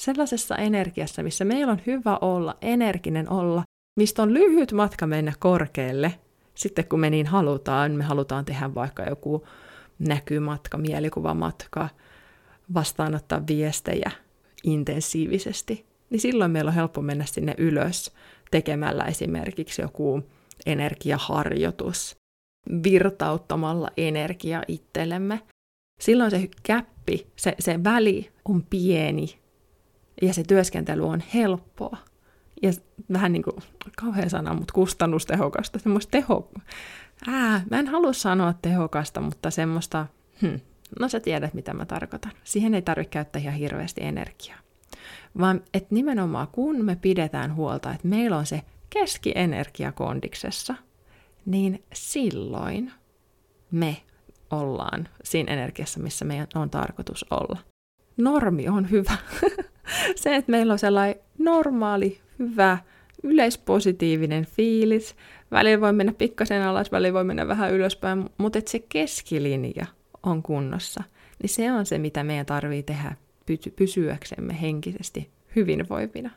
sellaisessa 0.00 0.56
energiassa, 0.56 1.22
missä 1.22 1.44
meillä 1.44 1.72
on 1.72 1.80
hyvä 1.86 2.18
olla, 2.20 2.56
energinen 2.60 3.30
olla, 3.30 3.62
mistä 3.96 4.22
on 4.22 4.34
lyhyt 4.34 4.72
matka 4.72 5.06
mennä 5.06 5.32
korkealle, 5.38 6.14
sitten 6.54 6.88
kun 6.88 7.00
me 7.00 7.10
niin 7.10 7.26
halutaan, 7.26 7.92
me 7.92 8.04
halutaan 8.04 8.44
tehdä 8.44 8.74
vaikka 8.74 9.02
joku 9.02 9.46
näkymatka, 9.98 10.78
mielikuvamatka, 10.78 11.88
vastaanottaa 12.74 13.46
viestejä 13.46 14.10
intensiivisesti, 14.64 15.86
niin 16.10 16.20
silloin 16.20 16.50
meillä 16.50 16.68
on 16.68 16.74
helppo 16.74 17.02
mennä 17.02 17.24
sinne 17.24 17.54
ylös 17.58 18.12
tekemällä 18.50 19.04
esimerkiksi 19.04 19.82
joku 19.82 20.22
energiaharjoitus, 20.66 22.16
virtauttamalla 22.82 23.90
energia 23.96 24.62
itsellemme. 24.68 25.40
Silloin 26.00 26.30
se 26.30 26.48
käppi, 26.62 27.26
se, 27.36 27.54
se 27.58 27.84
väli 27.84 28.30
on 28.44 28.62
pieni 28.70 29.39
ja 30.20 30.34
se 30.34 30.44
työskentely 30.44 31.08
on 31.08 31.22
helppoa. 31.34 31.96
Ja 32.62 32.72
vähän 33.12 33.32
niin 33.32 33.42
kuin, 33.42 33.56
kauhean 33.96 34.30
sana, 34.30 34.54
mutta 34.54 34.72
kustannustehokasta, 34.72 35.78
semmoista 35.78 36.10
teho... 36.10 36.50
Ää, 37.26 37.64
mä 37.70 37.78
en 37.78 37.86
halua 37.86 38.12
sanoa 38.12 38.54
tehokasta, 38.62 39.20
mutta 39.20 39.50
semmoista, 39.50 40.06
hm, 40.42 40.56
no 41.00 41.08
sä 41.08 41.20
tiedät 41.20 41.54
mitä 41.54 41.74
mä 41.74 41.86
tarkoitan. 41.86 42.32
Siihen 42.44 42.74
ei 42.74 42.82
tarvitse 42.82 43.10
käyttää 43.10 43.42
ihan 43.42 43.54
hirveästi 43.54 44.00
energiaa. 44.04 44.58
Vaan 45.38 45.60
että 45.74 45.94
nimenomaan 45.94 46.48
kun 46.52 46.84
me 46.84 46.96
pidetään 46.96 47.54
huolta, 47.54 47.92
että 47.92 48.08
meillä 48.08 48.36
on 48.36 48.46
se 48.46 48.62
keskienergia 48.90 49.92
kondiksessa, 49.92 50.74
niin 51.46 51.84
silloin 51.92 52.92
me 53.70 53.96
ollaan 54.50 55.08
siinä 55.24 55.52
energiassa, 55.52 56.00
missä 56.00 56.24
meidän 56.24 56.46
on 56.54 56.70
tarkoitus 56.70 57.26
olla. 57.30 57.58
Normi 58.16 58.68
on 58.68 58.90
hyvä. 58.90 59.16
se, 60.16 60.36
että 60.36 60.50
meillä 60.50 60.72
on 60.72 60.78
sellainen 60.78 61.22
normaali, 61.38 62.20
hyvä, 62.38 62.78
yleispositiivinen 63.22 64.46
fiilis. 64.46 65.16
Välillä 65.50 65.80
voi 65.80 65.92
mennä 65.92 66.12
pikkasen 66.12 66.62
alas, 66.62 66.92
välillä 66.92 67.12
voi 67.12 67.24
mennä 67.24 67.48
vähän 67.48 67.72
ylöspäin, 67.72 68.30
mutta 68.38 68.58
että 68.58 68.70
se 68.70 68.78
keskilinja 68.88 69.86
on 70.22 70.42
kunnossa, 70.42 71.02
niin 71.42 71.50
se 71.50 71.72
on 71.72 71.86
se, 71.86 71.98
mitä 71.98 72.24
meidän 72.24 72.46
tarvii 72.46 72.82
tehdä 72.82 73.16
pysyäksemme 73.76 74.60
henkisesti 74.60 75.30
hyvinvoivina. 75.56 76.30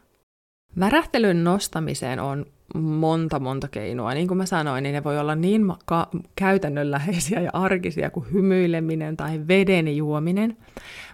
Värähtelyn 0.80 1.44
nostamiseen 1.44 2.20
on 2.20 2.46
monta 2.76 3.40
monta 3.40 3.68
keinoa. 3.68 4.14
Niin 4.14 4.28
kuin 4.28 4.38
mä 4.38 4.46
sanoin, 4.46 4.84
niin 4.84 4.94
ne 4.94 5.04
voi 5.04 5.20
olla 5.20 5.36
niin 5.36 5.74
ka- 5.86 6.10
käytännönläheisiä 6.36 7.42
ja 7.42 7.50
arkisia 7.54 8.10
kuin 8.10 8.26
hymyileminen 8.34 9.18
tai 9.18 9.42
veden 9.48 9.98
juominen. 9.98 10.58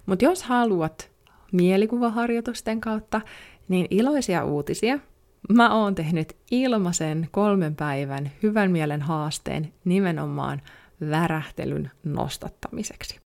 Mutta 0.06 0.26
jos 0.26 0.44
haluat 0.44 1.12
mielikuvaharjoitusten 1.52 2.82
kautta, 2.82 3.22
niin 3.68 3.88
iloisia 3.90 4.46
uutisia. 4.46 5.00
mä 5.50 5.76
oon 5.76 5.96
tehnyt 5.96 6.36
ilmaisen 6.52 7.28
kolmen 7.32 7.76
päivän 7.76 8.32
hyvän 8.44 8.72
mielen 8.72 9.02
haasteen 9.02 9.74
nimenomaan 9.86 10.62
värähtelyn 11.10 11.92
nostattamiseksi. 12.04 13.20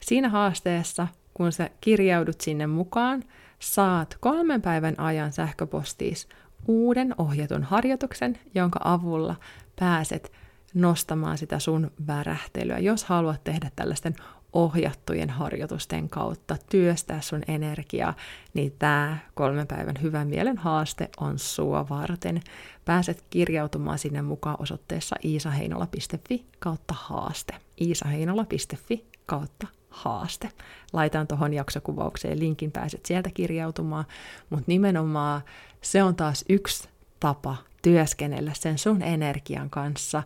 Siinä 0.00 0.28
haasteessa, 0.28 1.08
kun 1.34 1.52
sä 1.52 1.70
kirjaudut 1.80 2.40
sinne 2.40 2.66
mukaan, 2.66 3.24
saat 3.62 4.16
kolmen 4.20 4.62
päivän 4.62 5.00
ajan 5.00 5.32
sähköpostiis 5.32 6.28
uuden 6.68 7.14
ohjatun 7.18 7.62
harjoituksen, 7.62 8.38
jonka 8.54 8.80
avulla 8.84 9.36
pääset 9.78 10.32
nostamaan 10.74 11.38
sitä 11.38 11.58
sun 11.58 11.90
värähtelyä. 12.06 12.78
Jos 12.78 13.04
haluat 13.04 13.44
tehdä 13.44 13.70
tällaisten 13.76 14.14
ohjattujen 14.52 15.30
harjoitusten 15.30 16.08
kautta 16.08 16.56
työstää 16.70 17.20
sun 17.20 17.42
energiaa, 17.48 18.14
niin 18.54 18.72
tämä 18.78 19.18
kolmen 19.34 19.66
päivän 19.66 20.02
hyvän 20.02 20.28
mielen 20.28 20.58
haaste 20.58 21.08
on 21.20 21.38
sua 21.38 21.88
varten. 21.88 22.40
Pääset 22.84 23.24
kirjautumaan 23.30 23.98
sinne 23.98 24.22
mukaan 24.22 24.56
osoitteessa 24.58 25.16
iisaheinola.fi 25.24 26.46
kautta 26.58 26.94
haaste. 26.98 27.54
iisaheinola.fi 27.80 29.06
kautta 29.26 29.66
haaste. 29.92 30.48
Laitan 30.92 31.26
tuohon 31.26 31.54
jaksokuvaukseen 31.54 32.38
linkin, 32.38 32.72
pääset 32.72 33.06
sieltä 33.06 33.30
kirjautumaan, 33.34 34.04
mutta 34.50 34.64
nimenomaan 34.66 35.42
se 35.80 36.02
on 36.02 36.16
taas 36.16 36.44
yksi 36.48 36.88
tapa 37.20 37.56
työskennellä 37.82 38.52
sen 38.54 38.78
sun 38.78 39.02
energian 39.02 39.70
kanssa. 39.70 40.22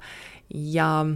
Ja 0.55 1.07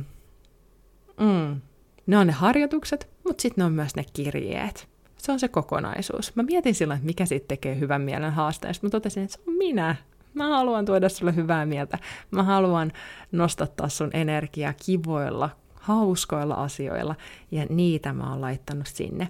mm, 1.20 1.60
ne 2.06 2.18
on 2.18 2.26
ne 2.26 2.32
harjoitukset, 2.32 3.08
mutta 3.24 3.42
sitten 3.42 3.62
ne 3.62 3.66
on 3.66 3.72
myös 3.72 3.96
ne 3.96 4.04
kirjeet. 4.12 4.88
Se 5.16 5.32
on 5.32 5.40
se 5.40 5.48
kokonaisuus. 5.48 6.36
Mä 6.36 6.42
mietin 6.42 6.74
silloin, 6.74 6.96
että 6.96 7.06
mikä 7.06 7.26
siitä 7.26 7.48
tekee 7.48 7.78
hyvän 7.78 8.02
mielen 8.02 8.32
haasteesta. 8.32 8.86
Mä 8.86 8.90
totesin, 8.90 9.22
että 9.22 9.36
se 9.36 9.42
on 9.48 9.54
minä. 9.54 9.96
Mä 10.34 10.48
haluan 10.48 10.84
tuoda 10.84 11.08
sulle 11.08 11.34
hyvää 11.34 11.66
mieltä. 11.66 11.98
Mä 12.30 12.42
haluan 12.42 12.92
nostattaa 13.32 13.88
sun 13.88 14.10
energiaa 14.12 14.74
kivoilla, 14.86 15.50
hauskoilla 15.80 16.54
asioilla. 16.54 17.14
Ja 17.50 17.66
niitä 17.68 18.12
mä 18.12 18.30
oon 18.30 18.40
laittanut 18.40 18.86
sinne. 18.86 19.28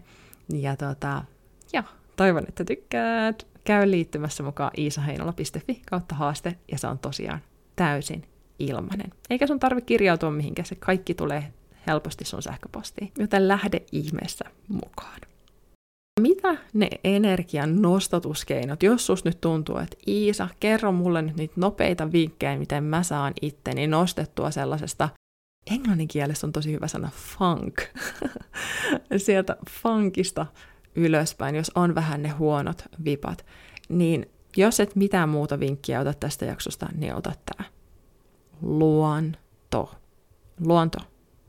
Ja 0.52 0.76
tota, 0.76 1.25
joo, 1.73 1.85
toivon, 2.16 2.45
että 2.49 2.64
tykkäät. 2.64 3.47
Käy 3.64 3.90
liittymässä 3.90 4.42
mukaan 4.42 4.71
iisaheinola.fi 4.78 5.83
kautta 5.90 6.14
haaste. 6.14 6.57
Ja 6.73 6.78
se 6.78 6.87
on 6.87 6.99
tosiaan 6.99 7.40
täysin 7.76 8.25
ilmanen. 8.59 9.11
Eikä 9.30 9.47
sun 9.47 9.61
tarvitse 9.61 9.87
kirjautua 9.87 10.30
mihinkään, 10.30 10.66
se 10.66 10.75
kaikki 10.75 11.14
tulee 11.14 11.52
helposti 11.87 12.25
sun 12.25 12.42
sähköpostiin, 12.42 13.12
joten 13.19 13.49
lähde 13.49 13.83
ihmeessä 13.92 14.45
mukaan. 14.69 15.21
Mitä 16.21 16.57
ne 16.73 16.88
energian 17.04 17.83
nostatuskeinot, 17.83 18.83
jos 18.83 19.07
sus 19.07 19.25
nyt 19.25 19.40
tuntuu, 19.40 19.78
että 19.78 19.97
Iisa, 20.09 20.49
kerro 20.61 20.92
mulle 20.92 21.23
nyt 21.23 21.37
niitä 21.37 21.54
nopeita 21.57 22.12
vinkkejä, 22.12 22.59
miten 22.59 22.85
mä 22.85 23.02
saan 23.02 23.33
itteni 23.42 23.87
nostettua 23.87 24.50
sellaisesta, 24.50 25.09
englannin 25.70 26.08
kielessä 26.08 26.46
on 26.46 26.52
tosi 26.52 26.72
hyvä 26.72 26.88
sana 26.88 27.10
funk, 27.14 27.80
sieltä 29.16 29.56
funkista 29.70 30.46
ylöspäin, 30.94 31.54
jos 31.54 31.70
on 31.74 31.94
vähän 31.94 32.22
ne 32.22 32.28
huonot 32.28 32.84
vipat, 33.04 33.46
niin 33.88 34.26
jos 34.56 34.80
et 34.80 34.96
mitään 34.96 35.28
muuta 35.28 35.60
vinkkiä 35.60 36.00
ota 36.00 36.14
tästä 36.14 36.44
jaksosta, 36.44 36.88
niin 36.94 37.14
ota 37.14 37.32
tämä. 37.46 37.68
Luonto. 38.62 39.94
Luonto. 40.60 40.98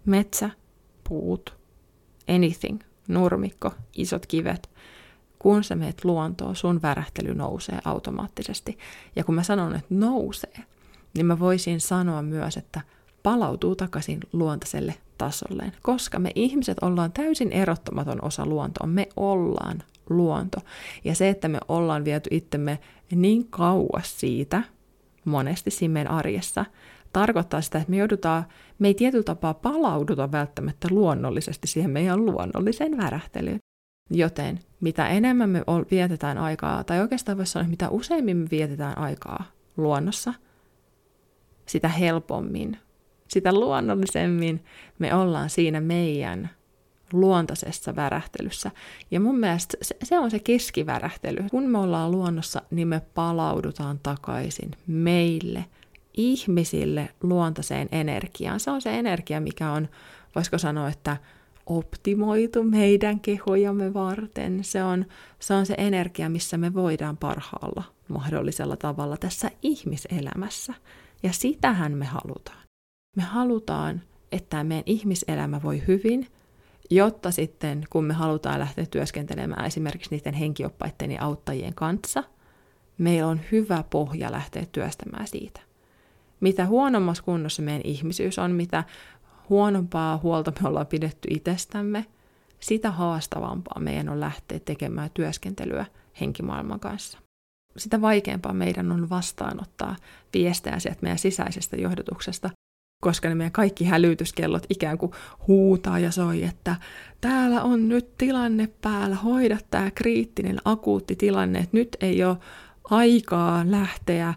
Metsä, 0.06 0.50
puut, 1.10 1.58
anything, 2.36 2.80
nurmikko, 3.08 3.74
isot 3.94 4.26
kivet, 4.26 4.70
kun 5.40 5.64
sä 5.64 5.76
meet 5.76 6.06
luontoon, 6.06 6.56
sun 6.56 6.82
värähtely 6.82 7.34
nousee 7.34 7.80
automaattisesti. 7.86 8.78
Ja 9.16 9.24
kun 9.24 9.36
mä 9.36 9.44
sanon, 9.44 9.76
että 9.76 9.96
nousee, 9.96 10.64
niin 11.14 11.26
mä 11.26 11.40
voisin 11.40 11.82
sanoa 11.82 12.22
myös, 12.22 12.58
että 12.58 12.82
palautuu 13.24 13.76
takaisin 13.76 14.20
luontaiselle 14.34 14.94
tasolleen, 15.18 15.72
koska 15.82 16.20
me 16.20 16.32
ihmiset 16.36 16.78
ollaan 16.82 17.12
täysin 17.12 17.52
erottamaton 17.52 18.24
osa 18.24 18.46
luontoa. 18.46 18.88
Me 18.88 19.10
ollaan 19.16 19.84
luonto. 20.10 20.58
Ja 21.04 21.16
se, 21.16 21.30
että 21.30 21.48
me 21.48 21.60
ollaan 21.68 22.06
viety 22.06 22.30
itsemme 22.32 22.80
niin 23.12 23.48
kauas 23.48 24.20
siitä, 24.20 24.64
monesti 25.26 25.72
siinä 25.72 25.94
meidän 25.94 26.14
arjessa, 26.14 26.66
tarkoittaa 27.14 27.62
sitä, 27.62 27.78
että 27.78 27.90
me 27.90 27.98
joudutaan, 27.98 28.46
me 28.80 28.88
ei 28.88 28.94
tietyllä 28.94 29.24
tapaa 29.24 29.54
palauduta 29.54 30.32
välttämättä 30.32 30.88
luonnollisesti 30.92 31.68
siihen 31.68 31.92
meidän 31.92 32.26
luonnolliseen 32.26 32.98
värähtelyyn. 32.98 33.60
Joten 34.10 34.60
mitä 34.82 35.08
enemmän 35.08 35.50
me 35.50 35.62
vietetään 35.92 36.38
aikaa, 36.38 36.84
tai 36.84 37.00
oikeastaan 37.00 37.38
voisi 37.38 37.52
sanoa, 37.52 37.64
että 37.64 37.72
mitä 37.72 37.90
useimmin 37.90 38.38
me 38.38 38.48
vietetään 38.52 38.98
aikaa 38.98 39.44
luonnossa, 39.78 40.34
sitä 41.66 41.88
helpommin, 41.88 42.78
sitä 43.34 43.54
luonnollisemmin 43.54 44.64
me 45.00 45.16
ollaan 45.16 45.50
siinä 45.50 45.82
meidän 45.82 46.50
luontaisessa 47.14 47.96
värähtelyssä. 47.96 48.72
Ja 49.12 49.20
mun 49.20 49.40
mielestä 49.40 49.78
se, 50.04 50.20
on 50.20 50.32
se 50.32 50.40
keskivärähtely. 50.40 51.46
Kun 51.52 51.64
me 51.64 51.78
ollaan 51.78 52.12
luonnossa, 52.12 52.62
niin 52.72 52.88
me 52.88 53.02
palaudutaan 53.16 54.00
takaisin 54.04 54.72
meille– 54.88 55.66
ihmisille 56.14 57.10
luontaiseen 57.24 57.90
energiaan. 57.92 58.60
Se 58.60 58.72
on 58.72 58.82
se 58.82 59.00
energia, 59.00 59.42
mikä 59.42 59.72
on, 59.72 59.90
voisiko 60.36 60.58
sanoa, 60.58 60.90
että 60.90 61.18
optimoitu 61.66 62.64
meidän 62.64 63.20
kehojamme 63.20 63.94
varten. 63.94 64.64
Se 64.64 64.84
on, 64.84 65.06
se 65.40 65.54
on 65.54 65.66
se 65.66 65.76
energia, 65.78 66.30
missä 66.30 66.58
me 66.58 66.74
voidaan 66.74 67.18
parhaalla 67.18 67.84
mahdollisella 68.08 68.78
tavalla 68.78 69.18
tässä 69.18 69.52
ihmiselämässä. 69.62 70.74
Ja 71.24 71.34
sitähän 71.34 71.92
me 71.92 72.06
halutaan. 72.06 72.71
Me 73.16 73.24
halutaan, 73.24 74.02
että 74.32 74.64
meidän 74.64 74.84
ihmiselämä 74.86 75.62
voi 75.64 75.84
hyvin, 75.88 76.28
jotta 76.90 77.32
sitten 77.32 77.84
kun 77.90 78.04
me 78.04 78.14
halutaan 78.14 78.60
lähteä 78.60 78.86
työskentelemään 78.86 79.66
esimerkiksi 79.66 80.16
niiden 80.16 80.34
henkioppaiden 80.34 81.12
ja 81.12 81.24
auttajien 81.24 81.76
kanssa, 81.76 82.24
meillä 82.98 83.28
on 83.28 83.42
hyvä 83.52 83.84
pohja 83.90 84.32
lähteä 84.32 84.66
työstämään 84.72 85.28
siitä 85.28 85.62
mitä 86.42 86.66
huonommassa 86.66 87.24
kunnossa 87.24 87.62
meidän 87.62 87.82
ihmisyys 87.86 88.40
on, 88.40 88.52
mitä 88.52 88.84
huonompaa 89.50 90.18
huolta 90.18 90.54
me 90.62 90.70
ollaan 90.70 90.88
pidetty 90.88 91.28
itsestämme, 91.32 92.06
sitä 92.60 92.92
haastavampaa 92.92 93.80
meidän 93.80 94.10
on 94.10 94.20
lähteä 94.20 94.60
tekemään 94.60 95.10
työskentelyä 95.14 95.86
henkimaailman 96.20 96.80
kanssa. 96.80 97.18
Sitä 97.78 98.02
vaikeampaa 98.02 98.54
meidän 98.54 98.92
on 98.92 99.10
vastaanottaa 99.10 99.96
viestejä 100.34 100.80
sieltä 100.80 101.00
meidän 101.02 101.20
sisäisestä 101.20 101.76
johdotuksesta, 101.76 102.50
koska 103.02 103.30
ne 103.30 103.36
meidän 103.36 103.52
kaikki 103.52 103.86
hälytyskellot 103.86 104.66
ikään 104.70 104.98
kuin 104.98 105.12
huutaa 105.48 106.00
ja 106.00 106.12
soi, 106.12 106.44
että 106.44 106.76
täällä 107.22 107.64
on 107.64 107.90
nyt 107.90 108.18
tilanne 108.18 108.70
päällä, 108.82 109.16
hoida 109.16 109.58
tämä 109.70 109.92
kriittinen 109.92 110.58
akuutti 110.66 111.16
tilanne, 111.16 111.60
että 111.60 111.78
nyt 111.78 111.98
ei 112.02 112.24
ole 112.24 112.38
aikaa 112.84 113.64
lähteä 113.66 114.34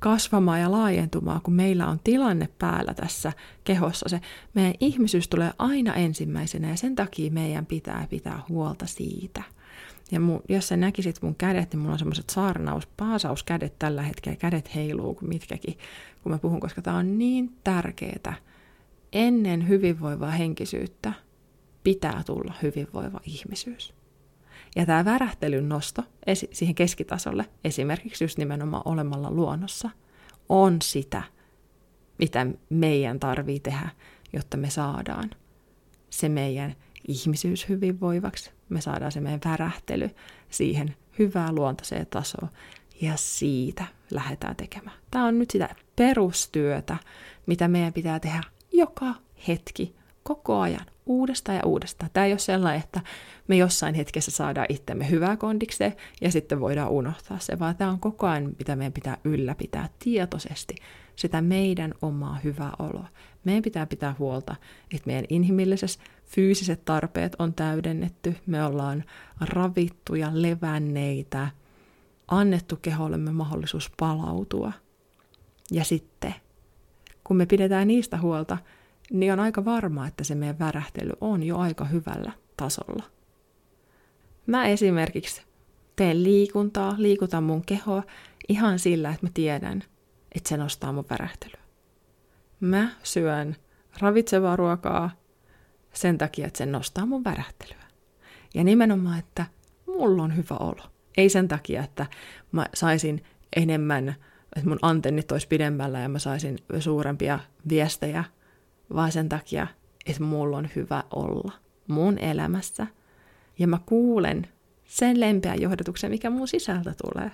kasvamaan 0.00 0.60
ja 0.60 0.70
laajentumaan, 0.70 1.40
kun 1.40 1.54
meillä 1.54 1.86
on 1.86 2.00
tilanne 2.04 2.48
päällä 2.58 2.94
tässä 2.94 3.32
kehossa. 3.64 4.08
Se 4.08 4.20
meidän 4.54 4.74
ihmisyys 4.80 5.28
tulee 5.28 5.52
aina 5.58 5.94
ensimmäisenä 5.94 6.68
ja 6.68 6.76
sen 6.76 6.94
takia 6.94 7.30
meidän 7.30 7.66
pitää 7.66 8.06
pitää 8.10 8.42
huolta 8.48 8.86
siitä. 8.86 9.42
Ja 10.14 10.20
mun, 10.20 10.42
jos 10.48 10.68
sä 10.68 10.76
näkisit 10.76 11.22
mun 11.22 11.34
kädet, 11.34 11.72
niin 11.72 11.80
mulla 11.80 11.92
on 11.92 11.98
semmoiset 11.98 12.30
saarnaus, 12.30 12.86
paasauskädet 12.86 13.78
tällä 13.78 14.02
hetkellä, 14.02 14.36
kädet 14.36 14.74
heiluu 14.74 15.14
kuin 15.14 15.28
mitkäkin, 15.28 15.78
kun 16.22 16.32
mä 16.32 16.38
puhun, 16.38 16.60
koska 16.60 16.82
tämä 16.82 16.96
on 16.96 17.18
niin 17.18 17.56
tärkeää. 17.64 18.34
Ennen 19.12 19.68
hyvinvoivaa 19.68 20.30
henkisyyttä 20.30 21.12
pitää 21.84 22.22
tulla 22.26 22.54
hyvinvoiva 22.62 23.20
ihmisyys. 23.24 23.94
Ja 24.76 24.86
tämä 24.86 25.04
värähtelyn 25.04 25.68
nosto 25.68 26.02
siihen 26.52 26.74
keskitasolle, 26.74 27.46
esimerkiksi 27.64 28.24
just 28.24 28.38
nimenomaan 28.38 28.82
olemalla 28.84 29.30
luonnossa, 29.30 29.90
on 30.48 30.82
sitä, 30.82 31.22
mitä 32.18 32.46
meidän 32.70 33.20
tarvii 33.20 33.60
tehdä, 33.60 33.88
jotta 34.32 34.56
me 34.56 34.70
saadaan 34.70 35.30
se 36.10 36.28
meidän 36.28 36.74
ihmisyys 37.08 37.68
hyvinvoivaksi, 37.68 38.50
me 38.68 38.80
saadaan 38.80 39.12
se 39.12 39.20
meidän 39.20 39.40
värähtely 39.44 40.10
siihen 40.50 40.96
hyvää 41.18 41.52
luontaiseen 41.52 42.06
tasoon, 42.06 42.50
ja 43.00 43.12
siitä 43.16 43.84
lähdetään 44.10 44.56
tekemään. 44.56 44.96
Tämä 45.10 45.24
on 45.24 45.38
nyt 45.38 45.50
sitä 45.50 45.74
perustyötä, 45.96 46.96
mitä 47.46 47.68
meidän 47.68 47.92
pitää 47.92 48.20
tehdä 48.20 48.40
joka 48.72 49.14
hetki, 49.48 49.94
koko 50.22 50.60
ajan, 50.60 50.86
uudestaan 51.06 51.56
ja 51.56 51.66
uudestaan. 51.66 52.10
Tämä 52.12 52.26
ei 52.26 52.32
ole 52.32 52.38
sellainen, 52.38 52.82
että 52.82 53.00
me 53.48 53.56
jossain 53.56 53.94
hetkessä 53.94 54.30
saadaan 54.30 54.66
itsemme 54.68 55.10
hyvää 55.10 55.36
kondikseen 55.36 55.96
ja 56.20 56.32
sitten 56.32 56.60
voidaan 56.60 56.90
unohtaa 56.90 57.38
se, 57.38 57.58
vaan 57.58 57.76
tämä 57.76 57.90
on 57.90 58.00
koko 58.00 58.26
ajan, 58.26 58.52
mitä 58.58 58.76
meidän 58.76 58.92
pitää 58.92 59.18
ylläpitää 59.24 59.88
tietoisesti, 59.98 60.74
sitä 61.16 61.42
meidän 61.42 61.94
omaa 62.02 62.38
hyvää 62.44 62.72
oloa. 62.78 63.08
Meidän 63.44 63.62
pitää 63.62 63.86
pitää 63.86 64.14
huolta, 64.18 64.56
että 64.94 65.06
meidän 65.06 65.24
inhimilliset 65.28 65.98
fyysiset 66.24 66.84
tarpeet 66.84 67.36
on 67.38 67.54
täydennetty, 67.54 68.36
me 68.46 68.64
ollaan 68.64 69.04
ravittuja, 69.40 70.30
levänneitä, 70.32 71.48
annettu 72.28 72.76
kehollemme 72.82 73.32
mahdollisuus 73.32 73.90
palautua. 74.00 74.72
Ja 75.70 75.84
sitten, 75.84 76.34
kun 77.24 77.36
me 77.36 77.46
pidetään 77.46 77.88
niistä 77.88 78.18
huolta, 78.18 78.58
niin 79.10 79.32
on 79.32 79.40
aika 79.40 79.64
varma, 79.64 80.06
että 80.06 80.24
se 80.24 80.34
meidän 80.34 80.58
värähtely 80.58 81.10
on 81.20 81.42
jo 81.42 81.58
aika 81.58 81.84
hyvällä 81.84 82.32
tasolla. 82.56 83.04
Mä 84.46 84.66
esimerkiksi 84.66 85.42
teen 85.96 86.24
liikuntaa, 86.24 86.94
liikutan 86.98 87.44
mun 87.44 87.64
kehoa 87.64 88.02
ihan 88.48 88.78
sillä, 88.78 89.10
että 89.10 89.26
mä 89.26 89.30
tiedän, 89.34 89.84
että 90.34 90.48
se 90.48 90.56
nostaa 90.56 90.92
mun 90.92 91.04
värähtelyä. 91.10 91.63
Mä 92.60 92.88
syön 93.02 93.56
ravitsevaa 94.00 94.56
ruokaa 94.56 95.10
sen 95.92 96.18
takia, 96.18 96.46
että 96.46 96.58
se 96.58 96.66
nostaa 96.66 97.06
mun 97.06 97.24
värähtelyä. 97.24 97.84
Ja 98.54 98.64
nimenomaan, 98.64 99.18
että 99.18 99.46
mulla 99.86 100.22
on 100.22 100.36
hyvä 100.36 100.56
olo. 100.60 100.82
Ei 101.16 101.28
sen 101.28 101.48
takia, 101.48 101.84
että 101.84 102.06
mä 102.52 102.66
saisin 102.74 103.24
enemmän, 103.56 104.08
että 104.56 104.68
mun 104.68 104.78
antennit 104.82 105.32
olisi 105.32 105.48
pidemmällä 105.48 105.98
ja 105.98 106.08
mä 106.08 106.18
saisin 106.18 106.58
suurempia 106.78 107.38
viestejä, 107.68 108.24
vaan 108.94 109.12
sen 109.12 109.28
takia, 109.28 109.66
että 110.06 110.22
mulla 110.22 110.56
on 110.56 110.68
hyvä 110.76 111.04
olla 111.10 111.52
mun 111.88 112.18
elämässä. 112.18 112.86
Ja 113.58 113.66
mä 113.66 113.78
kuulen 113.86 114.46
sen 114.84 115.20
lempeän 115.20 115.60
johdatuksen, 115.60 116.10
mikä 116.10 116.30
mun 116.30 116.48
sisältä 116.48 116.94
tulee. 117.04 117.30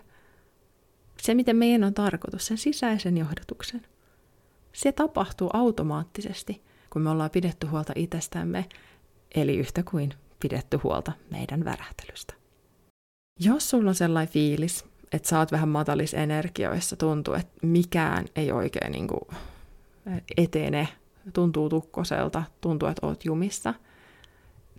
Se, 1.23 1.35
miten 1.35 1.57
meidän 1.57 1.85
on 1.85 1.95
tarkoitus, 1.95 2.47
sen 2.47 2.59
sisäisen 2.59 3.19
johdatuksen. 3.19 3.83
Se 4.73 4.93
tapahtuu 4.93 5.51
automaattisesti, 5.53 6.63
kun 6.91 7.03
me 7.03 7.11
ollaan 7.11 7.31
pidetty 7.31 7.67
huolta 7.67 7.93
itsestämme, 7.97 8.65
eli 9.35 9.57
yhtä 9.57 9.83
kuin 9.91 10.15
pidetty 10.41 10.77
huolta 10.77 11.13
meidän 11.31 11.65
värähtelystä. 11.65 12.35
Jos 13.41 13.71
sulla 13.71 13.89
on 13.89 13.95
sellainen 13.95 14.33
fiilis, 14.33 14.85
että 15.13 15.29
sä 15.29 15.39
oot 15.39 15.53
vähän 15.53 15.69
matalis 15.69 16.15
energioissa, 16.15 16.97
tuntuu, 16.97 17.35
että 17.35 17.53
mikään 17.63 18.25
ei 18.37 18.53
oikein 18.53 18.93
niin 18.93 19.09
kuin 19.09 19.21
etene, 20.37 20.89
tuntuu 21.35 21.69
tukkoselta, 21.69 22.43
tuntuu, 22.61 22.89
että 22.89 23.07
oot 23.07 23.25
jumissa, 23.25 23.75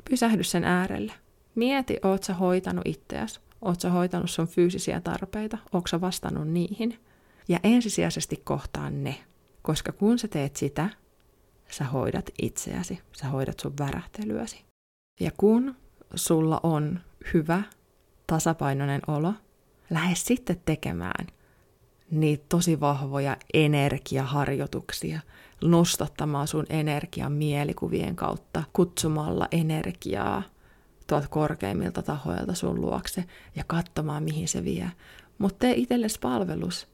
pysähdy 0.10 0.44
sen 0.44 0.64
äärelle. 0.64 1.14
Mieti, 1.56 1.98
oot 2.04 2.24
sä 2.24 2.34
hoitanut 2.34 2.86
itseäsi, 2.86 3.40
oot 3.62 3.82
sä 3.82 3.90
hoitanut 3.90 4.30
sun 4.30 4.48
fyysisiä 4.48 5.02
tarpeita, 5.02 5.58
oot 5.74 5.84
sä 5.90 6.02
vastannut 6.02 6.48
niihin. 6.48 7.00
Ja 7.48 7.60
ensisijaisesti 7.64 8.42
kohtaan 8.44 9.04
ne, 9.04 9.16
koska 9.62 9.92
kun 9.92 10.20
sä 10.20 10.28
teet 10.28 10.56
sitä, 10.56 10.90
sä 11.70 11.84
hoidat 11.84 12.30
itseäsi, 12.42 13.00
sä 13.18 13.28
hoidat 13.28 13.60
sun 13.60 13.74
värähtelyäsi. 13.80 14.66
Ja 15.20 15.32
kun 15.38 15.76
sulla 16.16 16.60
on 16.64 17.00
hyvä, 17.34 17.64
tasapainoinen 18.28 19.02
olo, 19.08 19.34
lähde 19.90 20.16
sitten 20.16 20.62
tekemään 20.66 21.28
niitä 22.12 22.46
tosi 22.50 22.80
vahvoja 22.80 23.38
energiaharjoituksia, 23.54 25.20
nostattamaan 25.64 26.48
sun 26.48 26.66
energian 26.70 27.32
mielikuvien 27.32 28.16
kautta, 28.16 28.64
kutsumalla 28.74 29.48
energiaa 29.52 30.44
tuolta 31.08 31.28
korkeimmilta 31.28 32.02
tahoilta 32.02 32.54
sun 32.54 32.82
luokse 32.82 33.24
ja 33.56 33.64
katsomaan, 33.68 34.24
mihin 34.24 34.48
se 34.48 34.64
vie. 34.64 34.92
Mutta 35.38 35.58
tee 35.60 35.74
itsellesi 35.76 36.20
palvelus 36.20 36.88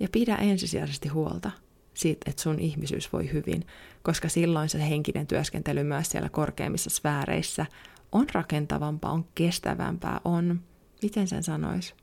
ja 0.00 0.08
pidä 0.12 0.36
ensisijaisesti 0.36 1.08
huolta 1.08 1.50
siitä, 1.94 2.30
että 2.30 2.42
sun 2.42 2.58
ihmisyys 2.58 3.12
voi 3.12 3.32
hyvin, 3.32 3.66
koska 4.02 4.28
silloin 4.28 4.68
se 4.68 4.88
henkinen 4.88 5.26
työskentely 5.26 5.84
myös 5.84 6.10
siellä 6.10 6.28
korkeimmissa 6.28 6.90
sfääreissä 6.90 7.66
on 8.12 8.26
rakentavampaa, 8.32 9.12
on 9.12 9.24
kestävämpää, 9.34 10.20
on, 10.24 10.60
miten 11.02 11.28
sen 11.28 11.42
sanois, 11.42 11.94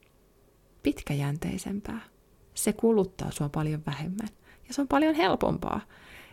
pitkäjänteisempää. 0.83 2.01
Se 2.53 2.73
kuluttaa 2.73 3.31
sua 3.31 3.49
paljon 3.49 3.83
vähemmän 3.85 4.29
ja 4.67 4.73
se 4.73 4.81
on 4.81 4.87
paljon 4.87 5.15
helpompaa. 5.15 5.81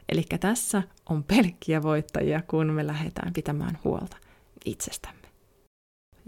Eli 0.08 0.22
tässä 0.40 0.82
on 1.08 1.24
pelkkiä 1.24 1.82
voittajia, 1.82 2.42
kun 2.42 2.66
me 2.66 2.86
lähdetään 2.86 3.32
pitämään 3.32 3.78
huolta 3.84 4.16
itsestämme. 4.64 5.17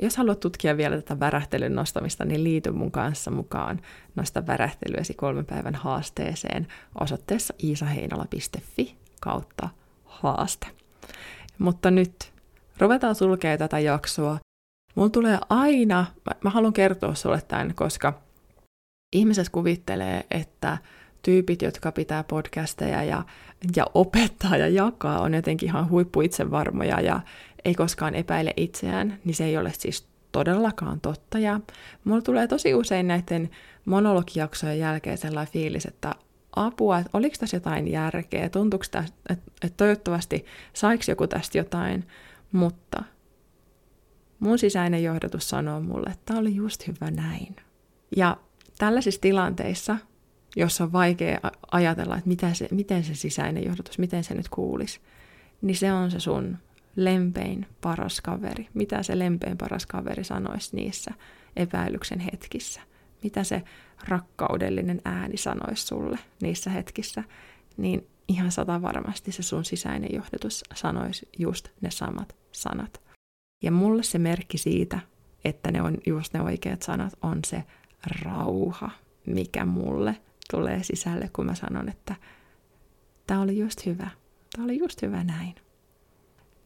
Jos 0.02 0.16
haluat 0.16 0.40
tutkia 0.40 0.76
vielä 0.76 0.96
tätä 0.96 1.20
värähtelyn 1.20 1.74
nostamista, 1.74 2.24
niin 2.24 2.44
liity 2.44 2.70
mun 2.70 2.90
kanssa 2.90 3.30
mukaan 3.30 3.80
Nosta 4.16 4.46
värähtelyäsi 4.46 5.14
kolmen 5.14 5.46
päivän 5.46 5.74
haasteeseen 5.74 6.66
osoitteessa 7.00 7.54
iisaheinola.fi 7.64 8.96
kautta 9.20 9.68
haaste. 10.04 10.66
Mutta 11.58 11.90
nyt 11.90 12.32
ruvetaan 12.78 13.14
sulkea 13.14 13.58
tätä 13.58 13.78
jaksoa. 13.78 14.38
Mulla 14.94 15.10
tulee 15.10 15.38
aina, 15.48 16.06
mä, 16.26 16.32
mä 16.44 16.50
haluan 16.50 16.72
kertoa 16.72 17.14
sulle 17.14 17.42
tämän, 17.48 17.74
koska 17.74 18.20
ihmiset 19.12 19.48
kuvittelee, 19.48 20.26
että 20.30 20.78
tyypit, 21.22 21.62
jotka 21.62 21.92
pitää 21.92 22.24
podcasteja 22.24 23.04
ja, 23.04 23.22
ja 23.76 23.86
opettaa 23.94 24.56
ja 24.56 24.68
jakaa, 24.68 25.20
on 25.20 25.34
jotenkin 25.34 25.68
ihan 25.68 25.90
huippu 25.90 26.20
itsevarmoja 26.20 27.00
ja 27.00 27.20
ei 27.64 27.74
koskaan 27.74 28.14
epäile 28.14 28.54
itseään, 28.56 29.18
niin 29.24 29.34
se 29.34 29.44
ei 29.44 29.56
ole 29.56 29.72
siis 29.78 30.08
todellakaan 30.32 31.00
totta. 31.00 31.38
Ja 31.38 31.60
mulla 32.04 32.22
tulee 32.22 32.46
tosi 32.46 32.74
usein 32.74 33.08
näiden 33.08 33.50
monologijaksojen 33.84 34.78
jälkeen 34.78 35.18
sellainen 35.18 35.52
fiilis, 35.52 35.86
että 35.86 36.14
apua, 36.56 36.98
että 36.98 37.10
oliko 37.12 37.36
tässä 37.40 37.56
jotain 37.56 37.88
järkeä, 37.88 38.48
tuntuuko 38.48 38.84
tästä, 38.90 39.14
että, 39.30 39.50
että 39.62 39.76
toivottavasti 39.76 40.46
saiko 40.72 41.04
joku 41.08 41.26
tästä 41.26 41.58
jotain, 41.58 42.06
mutta 42.52 43.04
mun 44.40 44.58
sisäinen 44.58 45.04
johdatus 45.04 45.48
sanoo 45.48 45.80
mulle, 45.80 46.10
että 46.10 46.22
tämä 46.24 46.40
oli 46.40 46.54
just 46.54 46.86
hyvä 46.86 47.10
näin. 47.10 47.56
Ja 48.16 48.36
tällaisissa 48.78 49.20
tilanteissa, 49.20 49.96
jossa 50.56 50.84
on 50.84 50.92
vaikea 50.92 51.40
ajatella, 51.72 52.16
että 52.16 52.28
mitä 52.28 52.54
se, 52.54 52.68
miten 52.70 53.04
se 53.04 53.14
sisäinen 53.14 53.64
johdatus, 53.64 53.98
miten 53.98 54.24
se 54.24 54.34
nyt 54.34 54.48
kuulisi, 54.48 55.00
niin 55.62 55.76
se 55.76 55.92
on 55.92 56.10
se 56.10 56.20
sun 56.20 56.58
lempein 56.96 57.66
paras 57.80 58.20
kaveri. 58.20 58.68
Mitä 58.74 59.02
se 59.02 59.18
lempein 59.18 59.58
paras 59.58 59.86
kaveri 59.86 60.24
sanoisi 60.24 60.76
niissä 60.76 61.14
epäilyksen 61.56 62.20
hetkissä? 62.20 62.80
Mitä 63.22 63.44
se 63.44 63.62
rakkaudellinen 64.08 65.00
ääni 65.04 65.36
sanoisi 65.36 65.86
sulle 65.86 66.18
niissä 66.42 66.70
hetkissä? 66.70 67.24
Niin 67.76 68.06
ihan 68.28 68.52
sata 68.52 68.82
varmasti 68.82 69.32
se 69.32 69.42
sun 69.42 69.64
sisäinen 69.64 70.14
johdatus 70.14 70.64
sanoisi 70.74 71.28
just 71.38 71.68
ne 71.80 71.90
samat 71.90 72.36
sanat. 72.52 73.00
Ja 73.62 73.72
mulle 73.72 74.02
se 74.02 74.18
merkki 74.18 74.58
siitä, 74.58 74.98
että 75.44 75.70
ne 75.70 75.82
on 75.82 75.98
just 76.06 76.34
ne 76.34 76.42
oikeat 76.42 76.82
sanat, 76.82 77.12
on 77.22 77.38
se 77.46 77.64
rauha, 78.22 78.90
mikä 79.26 79.64
mulle 79.64 80.16
tulee 80.50 80.82
sisälle, 80.82 81.30
kun 81.32 81.46
mä 81.46 81.54
sanon, 81.54 81.88
että 81.88 82.14
tämä 83.26 83.40
oli 83.40 83.58
just 83.58 83.86
hyvä. 83.86 84.10
Tämä 84.52 84.64
oli 84.64 84.78
just 84.78 85.02
hyvä 85.02 85.24
näin 85.24 85.54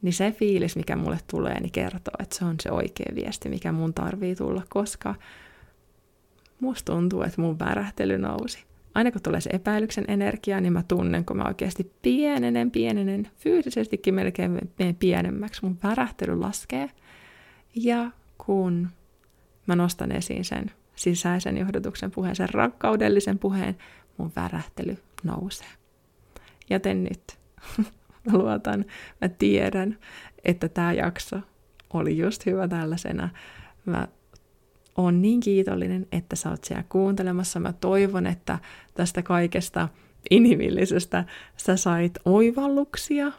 niin 0.05 0.13
se 0.13 0.33
fiilis, 0.33 0.77
mikä 0.77 0.97
mulle 0.97 1.19
tulee, 1.31 1.61
niin 1.61 1.73
kertoo, 1.73 2.15
että 2.19 2.37
se 2.37 2.45
on 2.45 2.57
se 2.63 2.71
oikea 2.71 3.15
viesti, 3.15 3.49
mikä 3.49 3.73
mun 3.73 3.95
tarvii 3.95 4.37
tulla, 4.37 4.63
koska 4.69 5.15
musta 6.61 6.93
tuntuu, 6.93 7.23
että 7.23 7.41
mun 7.41 7.59
värähtely 7.59 8.19
nousi. 8.19 8.65
Aina 8.95 9.13
kun 9.13 9.23
tulee 9.23 9.41
se 9.41 9.51
epäilyksen 9.53 10.05
energia, 10.09 10.61
niin 10.61 10.73
mä 10.73 10.83
tunnen, 10.89 11.25
kun 11.25 11.37
mä 11.37 11.45
oikeasti 11.45 11.93
pienenen, 12.03 12.71
pienenen, 12.71 13.31
fyysisestikin 13.37 14.15
melkein 14.15 14.61
pienemmäksi, 14.99 15.63
mun 15.63 15.79
värähtely 15.83 16.39
laskee. 16.39 16.91
Ja 17.75 18.11
kun 18.47 18.89
mä 19.67 19.77
nostan 19.77 20.13
esiin 20.13 20.45
sen 20.45 20.71
sisäisen 20.97 21.57
johdatuksen 21.57 22.11
puheen, 22.11 22.37
sen 22.37 22.49
rakkaudellisen 22.49 23.39
puheen, 23.39 23.77
mun 24.17 24.33
värähtely 24.37 24.99
nousee. 25.23 25.69
Joten 26.71 27.05
nyt 27.05 27.39
Mä 28.33 28.39
luotan, 28.39 28.85
mä 29.21 29.29
tiedän, 29.29 29.99
että 30.45 30.69
tämä 30.69 30.93
jakso 30.93 31.41
oli 31.93 32.19
just 32.19 32.47
hyvä 32.47 32.69
tällaisena. 32.69 33.29
Mä 33.85 34.09
oon 34.97 35.23
niin 35.23 35.41
kiitollinen, 35.41 36.07
että 36.13 36.37
sä 36.37 36.51
oot 36.51 36.65
siellä 36.65 36.85
kuuntelemassa. 36.89 37.61
Mä 37.61 37.73
toivon, 37.73 38.27
että 38.27 38.59
tästä 38.95 39.23
kaikesta 39.23 39.89
inhimillisestä 40.31 41.25
sä 41.57 41.77
sait 41.77 42.19
oivalluksia 42.25 43.33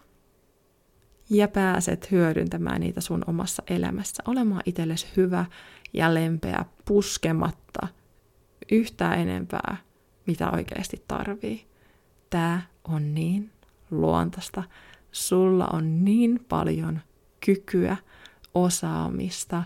ja 1.30 1.48
pääset 1.48 2.12
hyödyntämään 2.12 2.82
niitä 2.82 3.02
sun 3.02 3.24
omassa 3.28 3.64
elämässä. 3.68 4.24
Olemaan 4.28 4.62
itsellesi 4.66 5.08
hyvä 5.18 5.46
ja 5.94 6.14
lempeä 6.14 6.66
puskematta 6.86 7.88
yhtään 8.72 9.20
enempää, 9.20 9.78
mitä 10.28 10.52
oikeasti 10.52 11.04
tarvii. 11.08 11.68
Tämä 12.30 12.62
on 12.84 13.14
niin 13.16 13.52
luontaista. 13.92 14.64
Sulla 15.12 15.68
on 15.68 16.06
niin 16.06 16.46
paljon 16.50 17.00
kykyä, 17.46 17.98
osaamista, 18.54 19.64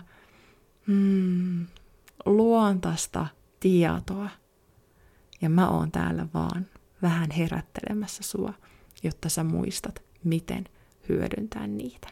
mm, 0.86 1.66
luontaista 2.26 3.26
tietoa. 3.60 4.28
Ja 5.40 5.50
mä 5.50 5.68
oon 5.68 5.90
täällä 5.90 6.26
vaan 6.34 6.66
vähän 7.02 7.30
herättelemässä 7.30 8.22
sua, 8.22 8.54
jotta 9.02 9.28
sä 9.28 9.44
muistat, 9.44 10.02
miten 10.24 10.64
hyödyntää 11.08 11.66
niitä. 11.66 12.08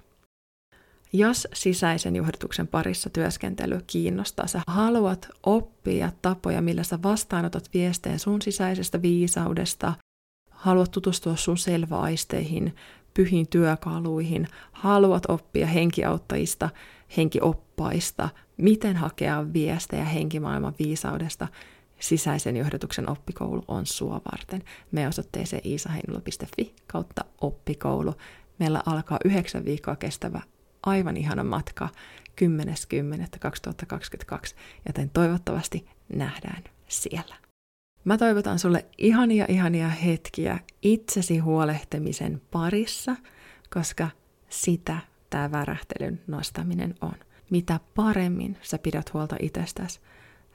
Jos 1.12 1.49
sisäisen 1.55 2.16
johdatuksen 2.16 2.68
parissa 2.68 3.11
työskentely 3.11 3.81
kiinnostaa, 3.87 4.47
sä 4.47 4.61
haluat 4.66 5.29
oppia 5.42 6.12
tapoja, 6.23 6.62
millä 6.62 6.83
sä 6.83 6.99
vastaanotat 7.03 7.71
viesteen 7.75 8.18
sun 8.18 8.42
sisäisestä 8.42 9.03
viisaudesta, 9.03 9.94
haluat 10.59 10.90
tutustua 10.90 11.37
sun 11.37 11.59
selväaisteihin, 11.59 12.77
pyhiin 13.14 13.49
työkaluihin, 13.49 14.49
haluat 14.73 15.23
oppia 15.29 15.66
henkiauttajista, 15.66 16.71
henkioppaista, 17.16 18.29
miten 18.57 18.97
hakea 18.97 19.53
viestejä 19.53 20.05
henkimaailman 20.05 20.75
viisaudesta, 20.79 21.49
sisäisen 22.01 22.57
johdatuksen 22.57 23.11
oppikoulu 23.11 23.64
on 23.68 23.87
sua 23.87 24.21
varten. 24.33 24.62
Me 24.92 25.09
osoitteeseen 25.09 25.62
iisaheinula.fi 25.64 26.75
kautta 26.87 27.25
oppikoulu. 27.40 28.14
Meillä 28.59 28.83
alkaa 28.87 29.18
yhdeksän 29.25 29.64
viikkoa 29.64 29.97
kestävä 29.97 30.40
aivan 30.83 31.16
ihana 31.16 31.44
matka 31.44 31.88
10.10.2022, 32.40 34.55
joten 34.87 35.11
toivottavasti 35.11 35.88
nähdään 36.09 36.64
siellä. 36.88 37.48
Mä 38.05 38.19
toivotan 38.19 38.59
sulle 38.59 38.87
ihania 38.99 39.47
ihania 39.49 39.89
hetkiä 39.89 40.59
itsesi 40.83 41.39
huolehtimisen 41.39 42.43
parissa, 42.51 43.17
koska 43.75 44.09
sitä 44.49 44.99
tämä 45.31 45.51
värähtelyn 45.51 46.21
nostaminen 46.27 46.95
on. 47.01 47.15
Mitä 47.51 47.81
paremmin 47.95 48.59
sä 48.63 48.79
pidät 48.79 49.15
huolta 49.15 49.37
itsestäsi, 49.41 50.01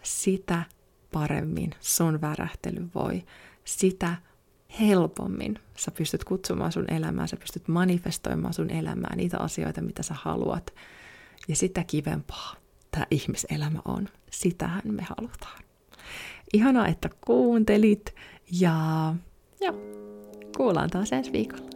sitä 0.03 0.63
paremmin 1.11 1.71
sun 1.79 2.21
värähtely 2.21 2.89
voi. 2.95 3.23
Sitä 3.65 4.15
helpommin 4.79 5.59
sä 5.77 5.91
pystyt 5.91 6.23
kutsumaan 6.23 6.71
sun 6.71 6.93
elämää, 6.93 7.27
sä 7.27 7.37
pystyt 7.37 7.67
manifestoimaan 7.67 8.53
sun 8.53 8.69
elämää, 8.69 9.15
niitä 9.15 9.39
asioita, 9.39 9.81
mitä 9.81 10.03
sä 10.03 10.15
haluat. 10.17 10.73
Ja 11.47 11.55
sitä 11.55 11.83
kivempaa 11.83 12.55
tämä 12.91 13.05
ihmiselämä 13.11 13.79
on. 13.85 14.09
Sitähän 14.31 14.81
me 14.85 15.03
halutaan. 15.03 15.63
Ihanaa, 16.53 16.87
että 16.87 17.09
kuuntelit 17.25 18.15
ja, 18.59 19.15
ja 19.61 19.73
kuullaan 20.57 20.89
taas 20.89 21.13
ensi 21.13 21.31
viikolla. 21.31 21.69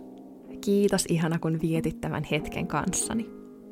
Kiitos 0.62 1.06
ihana, 1.10 1.40
kun 1.40 1.62
vietit 1.62 2.02
tämän 2.02 2.24
hetken 2.24 2.68
kanssani. 2.68 3.30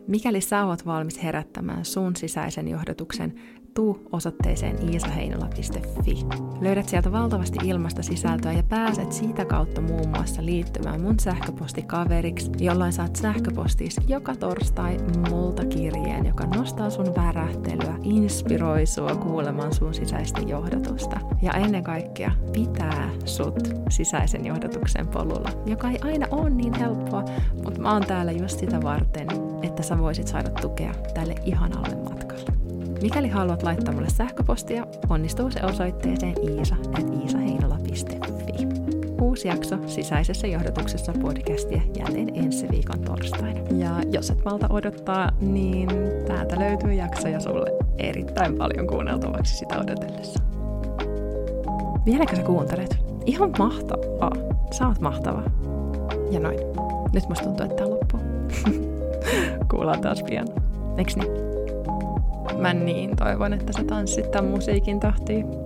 Mikäli 0.08 0.42
sä 0.42 0.66
oot 0.66 0.86
valmis 0.86 1.24
herättämään 1.24 1.86
sun 1.86 2.16
sisäisen 2.16 2.68
johdatuksen 2.68 3.42
tuu 3.76 4.08
osoitteeseen 4.12 4.90
iisaheinola.fi. 4.90 6.26
Löydät 6.62 6.90
sieltä 6.90 7.12
valtavasti 7.12 7.58
ilmasta 7.64 8.04
sisältöä 8.04 8.52
ja 8.52 8.64
pääset 8.64 9.12
siitä 9.12 9.46
kautta 9.46 9.82
muun 9.82 10.10
muassa 10.10 10.46
liittymään 10.46 11.02
mun 11.02 11.20
sähköpostikaveriksi, 11.20 12.52
jolloin 12.60 12.94
saat 12.94 13.16
sähköpostis 13.16 13.96
joka 14.08 14.36
torstai 14.36 14.98
multa 15.30 15.66
kirjeen, 15.66 16.26
joka 16.26 16.46
nostaa 16.46 16.90
sun 16.90 17.16
värähtelyä, 17.16 17.98
inspiroi 18.04 18.86
sua 18.86 19.16
kuulemaan 19.16 19.74
sun 19.74 19.94
sisäistä 19.94 20.42
johdatusta. 20.42 21.20
Ja 21.42 21.54
ennen 21.54 21.84
kaikkea 21.84 22.32
pitää 22.54 23.10
sut 23.26 23.70
sisäisen 23.90 24.46
johdatuksen 24.46 25.08
polulla, 25.08 25.50
joka 25.66 25.90
ei 25.90 26.00
aina 26.02 26.28
ole 26.32 26.50
niin 26.50 26.74
helppoa, 26.74 27.26
mutta 27.64 27.82
mä 27.82 27.94
oon 27.94 28.06
täällä 28.06 28.32
just 28.32 28.60
sitä 28.60 28.82
varten, 28.82 29.28
että 29.64 29.84
sä 29.84 29.98
voisit 29.98 30.28
saada 30.28 30.50
tukea 30.50 30.94
tälle 31.14 31.36
ihanalle 31.46 31.96
matkalle. 31.96 32.65
Mikäli 33.06 33.30
haluat 33.30 33.64
laittaa 33.64 33.94
mulle 33.94 34.10
sähköpostia, 34.10 34.88
onnistuu 35.10 35.52
se 35.52 35.60
osoitteeseen 35.64 36.36
iisa.iisaheinola.fi. 36.50 38.68
Uusi 39.22 39.48
jakso 39.48 39.78
sisäisessä 39.88 40.48
johdotuksessa 40.48 41.14
podcastia 41.22 41.82
jälleen 41.98 42.36
ensi 42.36 42.70
viikon 42.70 43.02
torstaina. 43.02 43.60
Ja 43.78 44.02
jos 44.12 44.30
et 44.30 44.46
malta 44.46 44.68
odottaa, 44.70 45.32
niin 45.42 45.90
täältä 46.28 46.60
löytyy 46.60 46.94
jaksoja 46.94 47.40
sulle 47.40 47.72
erittäin 47.98 48.58
paljon 48.58 48.88
kuunneltavaksi 48.88 49.58
sitä 49.58 49.80
odotellessa. 49.80 50.44
Vieläkö 52.06 52.36
sä 52.36 52.44
kuuntelet? 52.44 52.98
Ihan 53.26 53.52
mahtavaa. 53.60 54.32
Sä 54.72 54.88
oot 54.88 55.00
mahtava. 55.00 55.44
Ja 56.32 56.40
noin. 56.40 56.60
Nyt 57.14 57.30
musta 57.30 57.44
tuntuu, 57.44 57.66
että 57.66 57.78
tää 57.78 57.90
loppuu. 57.90 58.20
Kuullaan 59.72 60.02
taas 60.02 60.24
pian. 60.24 60.48
Eiks 60.98 61.16
niin? 61.16 61.45
Mä 62.58 62.74
niin 62.74 63.16
toivon, 63.16 63.54
että 63.54 63.74
sä 63.78 63.84
tanssit 63.84 64.32
tämän 64.32 64.52
musiikin 64.52 65.00
tahtiin. 65.00 65.65